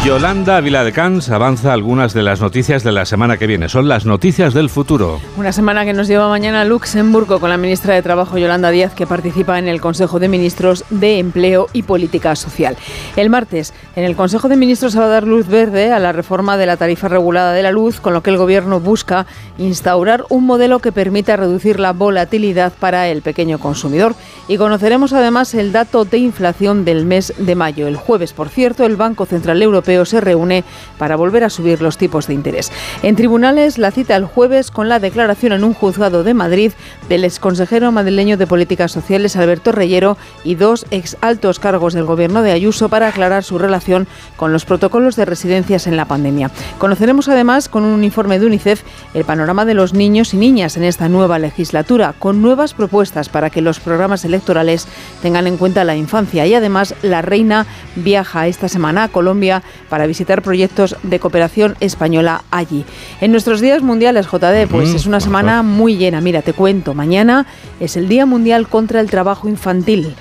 Yolanda 0.02 0.58
Viladecans 0.62 1.28
avanza 1.28 1.74
algunas 1.74 2.14
de 2.14 2.22
las 2.22 2.40
noticias 2.40 2.82
de 2.82 2.90
la 2.90 3.04
semana 3.04 3.36
que 3.36 3.46
viene. 3.46 3.68
Son 3.68 3.86
las 3.86 4.06
noticias 4.06 4.54
del 4.54 4.70
futuro. 4.70 5.20
Una 5.36 5.52
semana 5.52 5.84
que 5.84 5.92
nos 5.92 6.08
lleva 6.08 6.26
mañana 6.30 6.62
a 6.62 6.64
Luxemburgo 6.64 7.38
con 7.38 7.50
la 7.50 7.58
ministra 7.58 7.92
de 7.92 8.00
Trabajo 8.00 8.38
Yolanda 8.38 8.70
Díaz, 8.70 8.94
que 8.94 9.06
participa 9.06 9.58
en 9.58 9.68
el 9.68 9.82
Consejo 9.82 10.18
de 10.18 10.28
Ministros 10.28 10.86
de 10.88 11.18
Empleo 11.18 11.66
y 11.74 11.82
Política 11.82 12.34
Social. 12.34 12.78
El 13.14 13.28
martes, 13.28 13.74
en 13.94 14.04
el 14.04 14.16
Consejo 14.16 14.48
de 14.48 14.56
Ministros 14.56 14.94
se 14.94 14.98
va 14.98 15.04
a 15.04 15.08
dar 15.08 15.26
luz 15.26 15.46
verde 15.48 15.92
a 15.92 15.98
la 15.98 16.12
reforma 16.12 16.56
de 16.56 16.64
la 16.64 16.78
tarifa 16.78 17.08
regulada 17.08 17.52
de 17.52 17.62
la 17.62 17.70
luz, 17.70 18.00
con 18.00 18.14
lo 18.14 18.22
que 18.22 18.30
el 18.30 18.38
Gobierno 18.38 18.80
busca 18.80 19.26
instaurar 19.58 20.24
un 20.30 20.46
modelo 20.46 20.78
que 20.78 20.92
permita 20.92 21.36
reducir 21.36 21.78
la 21.78 21.92
volatilidad 21.92 22.72
para 22.72 23.08
el 23.08 23.20
pequeño 23.20 23.58
consumidor. 23.58 24.14
Y 24.48 24.56
conoceremos 24.56 25.12
además 25.12 25.52
el 25.52 25.72
dato 25.72 26.06
de 26.06 26.16
inflación 26.16 26.86
del 26.86 27.04
mes 27.04 27.34
de 27.36 27.54
mayo. 27.54 27.86
El 27.86 27.96
jueves, 27.96 28.32
por 28.32 28.48
cierto, 28.48 28.86
el 28.86 28.96
Banco 28.96 29.26
Central 29.26 29.60
Europeo 29.60 29.89
se 30.04 30.20
reúne 30.20 30.64
para 30.98 31.16
volver 31.16 31.44
a 31.44 31.50
subir 31.50 31.82
los 31.82 31.98
tipos 31.98 32.26
de 32.26 32.34
interés. 32.34 32.72
En 33.02 33.16
tribunales, 33.16 33.78
la 33.78 33.90
cita 33.90 34.16
el 34.16 34.24
jueves 34.24 34.70
con 34.70 34.88
la 34.88 34.98
declaración 34.98 35.52
en 35.52 35.64
un 35.64 35.74
juzgado 35.74 36.24
de 36.24 36.34
Madrid 36.34 36.72
del 37.08 37.24
exconsejero 37.24 37.92
madrileño 37.92 38.36
de 38.36 38.46
Políticas 38.46 38.92
Sociales 38.92 39.36
Alberto 39.36 39.72
Reyero 39.72 40.16
y 40.44 40.54
dos 40.54 40.86
ex 40.90 41.16
altos 41.20 41.58
cargos 41.58 41.94
del 41.94 42.04
gobierno 42.04 42.42
de 42.42 42.52
Ayuso 42.52 42.88
para 42.88 43.08
aclarar 43.08 43.44
su 43.44 43.58
relación 43.58 44.06
con 44.36 44.52
los 44.52 44.64
protocolos 44.64 45.16
de 45.16 45.24
residencias 45.24 45.86
en 45.86 45.96
la 45.96 46.06
pandemia. 46.06 46.50
Conoceremos 46.78 47.28
además 47.28 47.68
con 47.68 47.84
un 47.84 48.04
informe 48.04 48.38
de 48.38 48.46
UNICEF 48.46 48.82
el 49.14 49.24
panorama 49.24 49.64
de 49.64 49.74
los 49.74 49.94
niños 49.94 50.34
y 50.34 50.36
niñas 50.36 50.76
en 50.76 50.84
esta 50.84 51.08
nueva 51.08 51.38
legislatura, 51.38 52.14
con 52.18 52.42
nuevas 52.42 52.74
propuestas 52.74 53.28
para 53.28 53.50
que 53.50 53.62
los 53.62 53.80
programas 53.80 54.24
electorales 54.24 54.86
tengan 55.22 55.46
en 55.46 55.56
cuenta 55.56 55.84
la 55.84 55.96
infancia 55.96 56.46
y 56.46 56.54
además 56.54 56.94
la 57.02 57.22
reina 57.22 57.66
viaja 57.96 58.46
esta 58.46 58.68
semana 58.68 59.04
a 59.04 59.08
Colombia 59.08 59.62
para 59.90 60.06
visitar 60.06 60.40
proyectos 60.40 60.96
de 61.02 61.20
cooperación 61.20 61.76
española 61.80 62.44
allí. 62.50 62.86
En 63.20 63.32
nuestros 63.32 63.60
días 63.60 63.82
mundiales, 63.82 64.26
JD, 64.26 64.68
pues 64.70 64.94
es 64.94 65.04
una 65.04 65.20
semana 65.20 65.62
muy 65.62 65.96
llena. 65.96 66.22
Mira, 66.22 66.40
te 66.40 66.54
cuento, 66.54 66.94
mañana 66.94 67.46
es 67.80 67.96
el 67.96 68.08
Día 68.08 68.24
Mundial 68.24 68.68
contra 68.68 69.00
el 69.00 69.10
Trabajo 69.10 69.48
Infantil. 69.48 70.14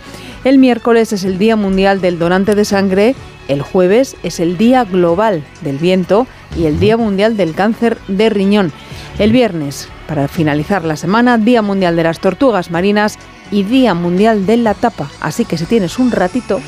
El 0.43 0.57
miércoles 0.57 1.13
es 1.13 1.23
el 1.23 1.37
Día 1.37 1.55
Mundial 1.55 2.01
del 2.01 2.17
Donante 2.17 2.55
de 2.55 2.65
Sangre, 2.65 3.15
el 3.47 3.61
jueves 3.61 4.15
es 4.23 4.39
el 4.39 4.57
Día 4.57 4.85
Global 4.85 5.43
del 5.61 5.77
Viento 5.77 6.27
y 6.57 6.65
el 6.65 6.79
Día 6.79 6.97
Mundial 6.97 7.35
del 7.35 7.53
Cáncer 7.53 7.97
de 8.07 8.29
Riñón. 8.29 8.71
El 9.17 9.31
viernes, 9.31 9.89
para 10.07 10.27
finalizar 10.27 10.85
la 10.85 10.95
semana, 10.95 11.37
Día 11.37 11.61
Mundial 11.61 11.95
de 11.95 12.03
las 12.03 12.19
Tortugas 12.19 12.71
Marinas 12.71 13.19
y 13.51 13.63
Día 13.63 13.93
Mundial 13.93 14.45
de 14.45 14.57
la 14.57 14.73
Tapa. 14.75 15.09
Así 15.19 15.45
que 15.45 15.57
si 15.57 15.65
tienes 15.65 15.99
un 15.99 16.11
ratito 16.11 16.61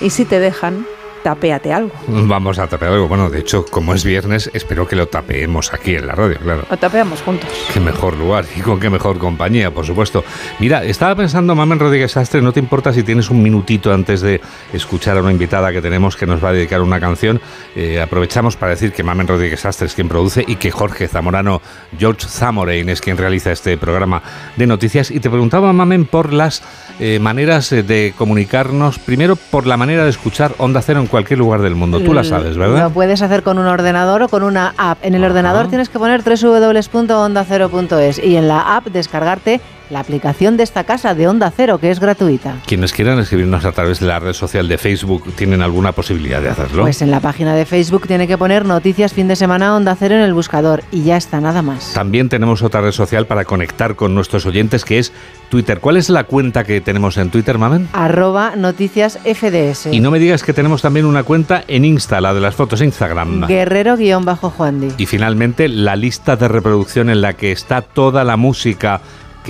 y 0.00 0.10
si 0.10 0.24
te 0.24 0.40
dejan, 0.40 0.86
tapéate 1.22 1.72
algo. 1.72 1.92
Vamos 2.06 2.58
a 2.58 2.66
tapear 2.66 2.92
algo. 2.92 3.08
Bueno, 3.08 3.30
de 3.30 3.40
hecho, 3.40 3.64
como 3.64 3.94
es 3.94 4.04
viernes, 4.04 4.50
espero 4.52 4.86
que 4.86 4.96
lo 4.96 5.08
tapeemos 5.08 5.72
aquí 5.72 5.94
en 5.94 6.06
la 6.06 6.14
radio, 6.14 6.38
claro. 6.38 6.64
Lo 6.68 6.76
tapeamos 6.76 7.22
juntos. 7.22 7.50
Qué 7.72 7.80
mejor 7.80 8.16
lugar 8.16 8.44
y 8.56 8.60
con 8.60 8.80
qué 8.80 8.90
mejor 8.90 9.18
compañía, 9.18 9.70
por 9.70 9.86
supuesto. 9.86 10.24
Mira, 10.58 10.84
estaba 10.84 11.14
pensando, 11.14 11.54
Mamen 11.54 11.78
Rodríguez 11.78 12.16
Astre, 12.16 12.42
¿no 12.42 12.52
te 12.52 12.60
importa 12.60 12.92
si 12.92 13.02
tienes 13.02 13.30
un 13.30 13.42
minutito 13.42 13.92
antes 13.92 14.20
de 14.20 14.40
escuchar 14.72 15.16
a 15.16 15.20
una 15.22 15.32
invitada 15.32 15.72
que 15.72 15.80
tenemos 15.80 16.16
que 16.16 16.26
nos 16.26 16.42
va 16.42 16.50
a 16.50 16.52
dedicar 16.52 16.80
una 16.80 17.00
canción? 17.00 17.40
Eh, 17.76 18.00
aprovechamos 18.00 18.56
para 18.56 18.72
decir 18.72 18.92
que 18.92 19.02
Mamen 19.02 19.28
Rodríguez 19.28 19.64
Astre 19.64 19.86
es 19.86 19.94
quien 19.94 20.08
produce 20.08 20.44
y 20.46 20.56
que 20.56 20.70
Jorge 20.70 21.08
Zamorano, 21.08 21.60
George 21.98 22.26
Zamorain, 22.26 22.88
es 22.88 23.00
quien 23.00 23.16
realiza 23.16 23.52
este 23.52 23.76
programa 23.76 24.22
de 24.56 24.66
noticias. 24.66 25.10
Y 25.10 25.20
te 25.20 25.30
preguntaba, 25.30 25.72
Mamen, 25.72 26.04
por 26.06 26.32
las 26.32 26.62
eh, 26.98 27.18
maneras 27.18 27.72
eh, 27.72 27.82
de 27.82 28.14
comunicarnos. 28.16 28.98
Primero, 28.98 29.36
por 29.36 29.66
la 29.66 29.76
manera 29.76 30.04
de 30.04 30.10
escuchar 30.10 30.54
Onda 30.58 30.82
Cero 30.82 31.00
en 31.00 31.06
cualquier 31.10 31.38
lugar 31.38 31.60
del 31.60 31.74
mundo. 31.74 32.00
Tú 32.00 32.14
la 32.14 32.24
sabes, 32.24 32.56
¿verdad? 32.56 32.84
Lo 32.84 32.90
puedes 32.90 33.20
hacer 33.20 33.42
con 33.42 33.58
un 33.58 33.66
ordenador 33.66 34.22
o 34.22 34.28
con 34.28 34.42
una 34.42 34.74
app. 34.78 34.98
En 35.02 35.14
el 35.14 35.24
ordenador 35.24 35.68
tienes 35.68 35.88
que 35.88 35.98
poner 35.98 36.22
www.ondacero.es 36.22 38.18
y 38.18 38.36
en 38.36 38.48
la 38.48 38.76
app 38.76 38.86
descargarte 38.86 39.60
la 39.90 40.00
aplicación 40.00 40.56
de 40.56 40.62
esta 40.62 40.84
casa 40.84 41.14
de 41.14 41.28
Onda 41.28 41.52
Cero, 41.54 41.78
que 41.78 41.90
es 41.90 42.00
gratuita. 42.00 42.56
Quienes 42.66 42.92
quieran 42.92 43.18
escribirnos 43.18 43.64
a 43.64 43.72
través 43.72 44.00
de 44.00 44.06
la 44.06 44.18
red 44.18 44.32
social 44.32 44.68
de 44.68 44.78
Facebook 44.78 45.32
tienen 45.34 45.62
alguna 45.62 45.92
posibilidad 45.92 46.40
de 46.40 46.48
hacerlo. 46.48 46.82
Pues 46.82 47.02
en 47.02 47.10
la 47.10 47.20
página 47.20 47.54
de 47.54 47.66
Facebook 47.66 48.06
tiene 48.06 48.26
que 48.26 48.38
poner 48.38 48.64
noticias 48.64 49.12
fin 49.12 49.28
de 49.28 49.36
semana 49.36 49.74
Onda 49.74 49.96
Cero 49.96 50.14
en 50.14 50.22
el 50.22 50.34
buscador 50.34 50.82
y 50.90 51.02
ya 51.02 51.16
está, 51.16 51.40
nada 51.40 51.62
más. 51.62 51.92
También 51.92 52.28
tenemos 52.28 52.62
otra 52.62 52.80
red 52.80 52.92
social 52.92 53.26
para 53.26 53.44
conectar 53.44 53.96
con 53.96 54.14
nuestros 54.14 54.46
oyentes 54.46 54.84
que 54.84 54.98
es 54.98 55.12
Twitter. 55.48 55.80
¿Cuál 55.80 55.96
es 55.96 56.08
la 56.08 56.24
cuenta 56.24 56.64
que 56.64 56.80
tenemos 56.80 57.16
en 57.16 57.30
Twitter, 57.30 57.58
Mamen? 57.58 57.88
Arroba 57.92 58.54
noticias 58.56 59.18
FDS. 59.24 59.88
Y 59.92 60.00
no 60.00 60.10
me 60.10 60.18
digas 60.18 60.44
que 60.44 60.52
tenemos 60.52 60.82
también 60.82 61.06
una 61.06 61.24
cuenta 61.24 61.64
en 61.66 61.84
Insta, 61.84 62.20
la 62.20 62.32
de 62.32 62.40
las 62.40 62.54
fotos 62.54 62.80
Instagram. 62.80 63.46
Guerrero-Juandi. 63.46 64.94
Y 64.98 65.06
finalmente 65.06 65.68
la 65.68 65.96
lista 65.96 66.36
de 66.36 66.48
reproducción 66.48 67.10
en 67.10 67.20
la 67.20 67.32
que 67.32 67.52
está 67.52 67.82
toda 67.82 68.24
la 68.24 68.36
música 68.36 69.00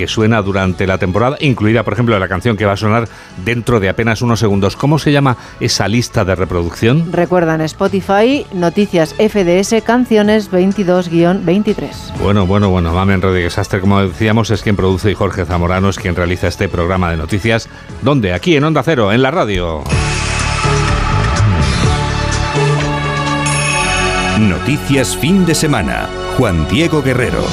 que 0.01 0.07
suena 0.07 0.41
durante 0.41 0.87
la 0.87 0.97
temporada, 0.97 1.37
incluida, 1.41 1.83
por 1.83 1.93
ejemplo, 1.93 2.17
la 2.17 2.27
canción 2.27 2.57
que 2.57 2.65
va 2.65 2.73
a 2.73 2.77
sonar 2.77 3.07
dentro 3.45 3.79
de 3.79 3.87
apenas 3.87 4.23
unos 4.23 4.39
segundos. 4.39 4.75
¿Cómo 4.75 4.97
se 4.97 5.11
llama 5.11 5.37
esa 5.59 5.87
lista 5.87 6.25
de 6.25 6.33
reproducción? 6.33 7.13
Recuerdan 7.13 7.61
Spotify, 7.61 8.47
Noticias 8.51 9.13
FDS, 9.13 9.83
Canciones 9.83 10.51
22-23. 10.51 12.17
Bueno, 12.19 12.47
bueno, 12.47 12.71
bueno. 12.71 12.91
Mamen 12.91 13.21
Rodríguez 13.21 13.59
Astre, 13.59 13.79
como 13.79 14.01
decíamos, 14.01 14.49
es 14.49 14.63
quien 14.63 14.75
produce 14.75 15.11
y 15.11 15.13
Jorge 15.13 15.45
Zamorano 15.45 15.89
es 15.89 15.99
quien 15.99 16.15
realiza 16.15 16.47
este 16.47 16.67
programa 16.67 17.11
de 17.11 17.17
noticias. 17.17 17.69
¿Dónde? 18.01 18.33
Aquí 18.33 18.55
en 18.55 18.63
Onda 18.63 18.81
Cero, 18.81 19.11
en 19.11 19.21
la 19.21 19.29
radio. 19.29 19.83
Noticias 24.39 25.15
fin 25.15 25.45
de 25.45 25.53
semana. 25.53 26.09
Juan 26.39 26.67
Diego 26.69 27.03
Guerrero. 27.03 27.45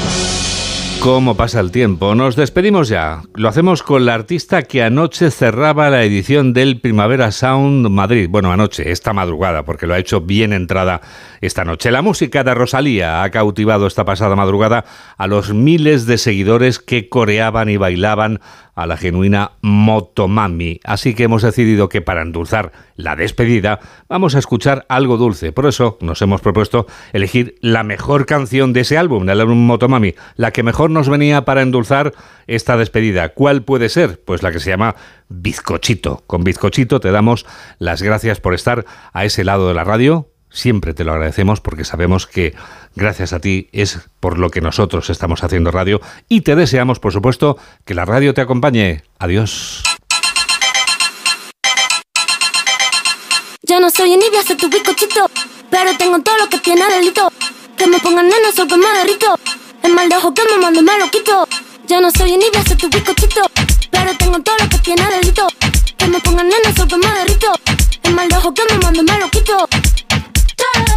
¿Cómo 1.00 1.36
pasa 1.36 1.60
el 1.60 1.70
tiempo? 1.70 2.16
Nos 2.16 2.34
despedimos 2.34 2.88
ya. 2.88 3.22
Lo 3.34 3.48
hacemos 3.48 3.84
con 3.84 4.04
la 4.04 4.14
artista 4.14 4.62
que 4.62 4.82
anoche 4.82 5.30
cerraba 5.30 5.90
la 5.90 6.02
edición 6.02 6.52
del 6.52 6.80
Primavera 6.80 7.30
Sound 7.30 7.88
Madrid. 7.88 8.28
Bueno, 8.28 8.50
anoche, 8.52 8.90
esta 8.90 9.12
madrugada, 9.12 9.64
porque 9.64 9.86
lo 9.86 9.94
ha 9.94 9.98
hecho 9.98 10.20
bien 10.20 10.52
entrada 10.52 11.00
esta 11.40 11.64
noche. 11.64 11.92
La 11.92 12.02
música 12.02 12.42
de 12.42 12.52
Rosalía 12.52 13.22
ha 13.22 13.30
cautivado 13.30 13.86
esta 13.86 14.04
pasada 14.04 14.34
madrugada 14.34 14.84
a 15.16 15.28
los 15.28 15.54
miles 15.54 16.04
de 16.04 16.18
seguidores 16.18 16.80
que 16.80 17.08
coreaban 17.08 17.68
y 17.68 17.76
bailaban 17.76 18.40
a 18.78 18.86
la 18.86 18.96
genuina 18.96 19.52
Motomami. 19.60 20.78
Así 20.84 21.14
que 21.14 21.24
hemos 21.24 21.42
decidido 21.42 21.88
que 21.88 22.00
para 22.00 22.22
endulzar 22.22 22.70
la 22.94 23.16
despedida 23.16 23.80
vamos 24.08 24.36
a 24.36 24.38
escuchar 24.38 24.86
algo 24.88 25.16
dulce. 25.16 25.50
Por 25.50 25.66
eso 25.66 25.98
nos 26.00 26.22
hemos 26.22 26.40
propuesto 26.40 26.86
elegir 27.12 27.56
la 27.60 27.82
mejor 27.82 28.24
canción 28.24 28.72
de 28.72 28.82
ese 28.82 28.96
álbum, 28.96 29.26
del 29.26 29.40
álbum 29.40 29.66
Motomami, 29.66 30.14
la 30.36 30.52
que 30.52 30.62
mejor 30.62 30.87
nos 30.88 31.08
venía 31.08 31.44
para 31.44 31.62
endulzar 31.62 32.12
esta 32.46 32.76
despedida. 32.76 33.30
¿Cuál 33.30 33.62
puede 33.62 33.88
ser? 33.88 34.20
Pues 34.24 34.42
la 34.42 34.52
que 34.52 34.60
se 34.60 34.70
llama 34.70 34.96
Bizcochito. 35.28 36.22
Con 36.26 36.44
Bizcochito 36.44 37.00
te 37.00 37.10
damos 37.10 37.46
las 37.78 38.02
gracias 38.02 38.40
por 38.40 38.54
estar 38.54 38.84
a 39.12 39.24
ese 39.24 39.44
lado 39.44 39.68
de 39.68 39.74
la 39.74 39.84
radio 39.84 40.28
Siempre 40.50 40.94
te 40.94 41.04
lo 41.04 41.12
agradecemos 41.12 41.60
porque 41.60 41.84
sabemos 41.84 42.26
que 42.26 42.54
gracias 42.94 43.32
a 43.32 43.40
ti 43.40 43.68
es 43.72 43.98
por 44.18 44.38
lo 44.38 44.50
que 44.50 44.60
nosotros 44.60 45.10
estamos 45.10 45.44
haciendo 45.44 45.70
radio 45.70 46.00
y 46.28 46.40
te 46.40 46.56
deseamos, 46.56 47.00
por 47.00 47.12
supuesto, 47.12 47.58
que 47.84 47.94
la 47.94 48.04
radio 48.04 48.32
te 48.32 48.40
acompañe. 48.40 49.02
Adiós. 49.18 49.82
Ya 53.62 53.78
no 53.80 53.90
soy 53.90 54.18
soy 54.46 54.56
tu 54.56 54.70
bizcochito, 54.70 55.30
pero 55.70 55.96
tengo 55.98 56.18
todo 56.22 56.38
lo 56.38 56.48
que 56.48 56.58
tiene 56.58 56.82
delito. 56.88 57.30
Que 57.76 57.86
me 57.86 57.98
pongan 58.00 58.26
nena, 58.26 58.50
soy 58.54 58.66
que. 58.66 59.57
El 59.88 59.94
mal 59.94 60.06
de 60.06 60.16
ojo 60.16 60.34
que 60.34 60.42
me 60.44 60.58
mando 60.58 60.82
me 60.82 60.98
lo 60.98 61.10
quito. 61.10 61.48
Ya 61.86 61.98
no 61.98 62.10
soy 62.10 62.34
envidia, 62.34 62.62
soy 62.62 62.76
tu 62.76 62.90
bizcochito, 62.90 63.40
pero 63.90 64.14
tengo 64.18 64.38
todo 64.40 64.54
lo 64.58 64.68
que 64.68 64.76
tiene 64.80 65.02
delito. 65.08 65.48
Que 65.96 66.06
me 66.08 66.20
pongan 66.20 66.46
nena, 66.46 66.76
soy 66.76 66.86
que 66.86 66.96
me 66.98 67.10
derrito. 67.10 67.50
El 68.02 68.14
mal 68.14 68.28
de 68.28 68.36
ojo 68.36 68.52
que 68.52 68.62
me 68.70 68.78
mando 68.80 69.02
me 69.02 69.18
lo 69.18 69.30
quito. 69.30 69.66
Me 70.76 70.90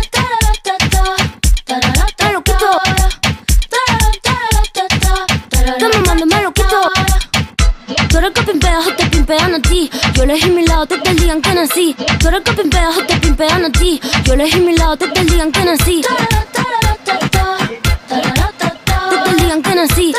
lo 2.33 2.43
quito. 2.43 2.73
Que 5.79 5.87
me 5.87 5.97
mando, 6.05 6.25
me 6.25 6.41
lo 6.41 6.51
quito. 6.51 6.91
Tú 8.09 8.17
eres 8.17 8.31
que 8.31 8.43
pimpeas 8.43 8.87
o 8.87 8.93
te 8.93 9.05
pimpean 9.05 9.55
a 9.55 9.61
ti. 9.61 9.89
Yo 10.15 10.23
elegí 10.23 10.49
mi 10.49 10.65
lado 10.67 10.85
el 11.05 11.15
día 11.15 11.31
en 11.31 11.41
que 11.41 11.53
nací. 11.53 11.95
Tú 12.19 12.27
eres 12.27 12.41
que 12.41 12.51
pimpeas 12.51 12.97
o 12.97 13.05
te 13.05 13.15
pimpean 13.19 13.63
a 13.63 13.71
ti. 13.71 14.01
Yo 14.25 14.33
elegí 14.33 14.59
mi 14.59 14.75
lado 14.75 14.97
el 15.15 15.27
día 15.27 15.43
en 15.43 15.51
que 15.53 15.63
nací. 15.63 16.01
Nací. 19.81 20.13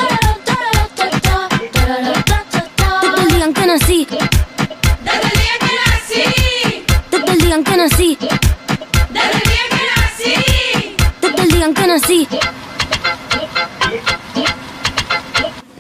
Desde 3.03 3.23
el 3.23 3.29
día 3.29 3.45
en 3.45 3.55
que 3.55 3.67
nací. 3.67 4.07
Desde 4.11 5.29
el 5.29 5.37
día 5.39 5.55
que 5.61 5.77
nací. 5.77 6.25
Desde 7.11 7.33
el 7.33 7.39
día 7.39 7.55
en 7.55 7.65
que 7.65 7.77
nací. 7.77 8.19
Desde 9.11 9.33
el 9.33 9.45
día 9.51 9.65
que 9.71 9.83
nací. 9.93 10.35
Desde 11.21 11.43
el 11.43 11.49
día 11.51 11.75
que 11.75 11.87
nací. 11.87 12.29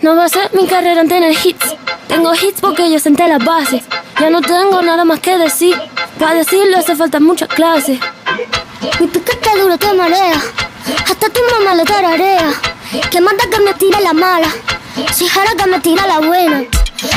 No 0.00 0.16
va 0.16 0.24
a 0.24 0.28
ser 0.28 0.50
mi 0.54 0.66
carrera 0.66 1.00
en 1.00 1.08
tener 1.08 1.32
hits. 1.32 1.74
Tengo 2.06 2.34
hits 2.34 2.60
porque 2.60 2.90
yo 2.90 3.00
senté 3.00 3.26
las 3.26 3.44
bases. 3.44 3.82
Ya 4.20 4.30
no 4.30 4.40
tengo 4.42 4.82
nada 4.82 5.04
más 5.04 5.18
que 5.18 5.38
decir. 5.38 5.76
Para 6.20 6.34
decirlo 6.34 6.78
hace 6.78 6.94
falta 6.94 7.18
mucha 7.18 7.48
clase. 7.48 7.98
Mi 9.00 9.06
piquete 9.08 9.50
duro 9.58 9.76
te 9.76 9.92
marea. 9.92 10.40
Hasta 11.04 11.28
tu 11.28 11.40
mamá 11.50 11.74
le 11.74 11.84
tararea. 11.84 12.71
Que 12.92 13.22
manda 13.22 13.44
que 13.50 13.58
me 13.60 13.72
tira 13.72 14.00
la 14.00 14.12
mala. 14.12 14.48
Si 15.14 15.26
jara 15.26 15.54
que 15.56 15.66
me 15.66 15.80
tira 15.80 16.06
la 16.06 16.18
buena. 16.18 16.62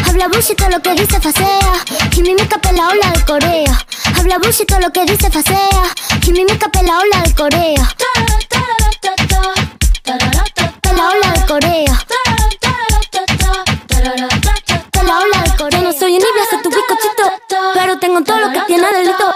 Habla 0.08 0.30
bullshit 0.30 0.62
lo 0.72 0.82
que 0.82 0.94
dice 0.94 1.20
facea. 1.20 1.84
Kimimica 2.12 2.58
pela 2.60 2.88
ola 2.88 3.12
de 3.12 3.26
Corea. 3.26 3.86
Habla 4.18 4.38
bullshit 4.38 4.72
lo 4.80 4.90
que 4.94 5.04
dice 5.04 5.30
facea. 5.30 5.84
Kimimica 6.22 6.70
pela 6.70 7.00
ola 7.00 7.22
de 7.26 7.36
Corea. 7.36 7.90
Pela 10.82 11.10
ola 11.10 11.32
de 11.34 11.46
Corea. 11.46 12.06
Pela 14.92 15.20
ola 15.20 15.42
de 15.44 15.58
Corea. 15.58 15.80
Yo 15.80 15.82
no 15.82 15.92
soy 15.92 16.14
envidia, 16.14 16.46
soy 16.50 16.62
tu 16.62 16.70
bizcochito. 16.70 17.34
Pero 17.74 18.00
tengo 18.00 18.22
todo 18.24 18.40
lo 18.40 18.54
que 18.54 18.62
tiene 18.62 18.88
delito. 18.94 19.34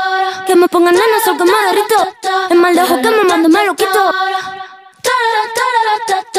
Que 0.48 0.56
me 0.56 0.70
pongan 0.70 0.96
sol 1.26 1.38
que 1.38 1.44
me 1.44 1.52
derrito. 1.52 2.16
Es 2.50 2.56
mal 2.56 2.74
de 2.74 2.82
ojo 2.82 3.02
que 3.02 3.12
me 3.12 3.24
mando, 3.26 3.50
me 3.50 3.66
lo 3.66 3.76
quito 3.76 4.29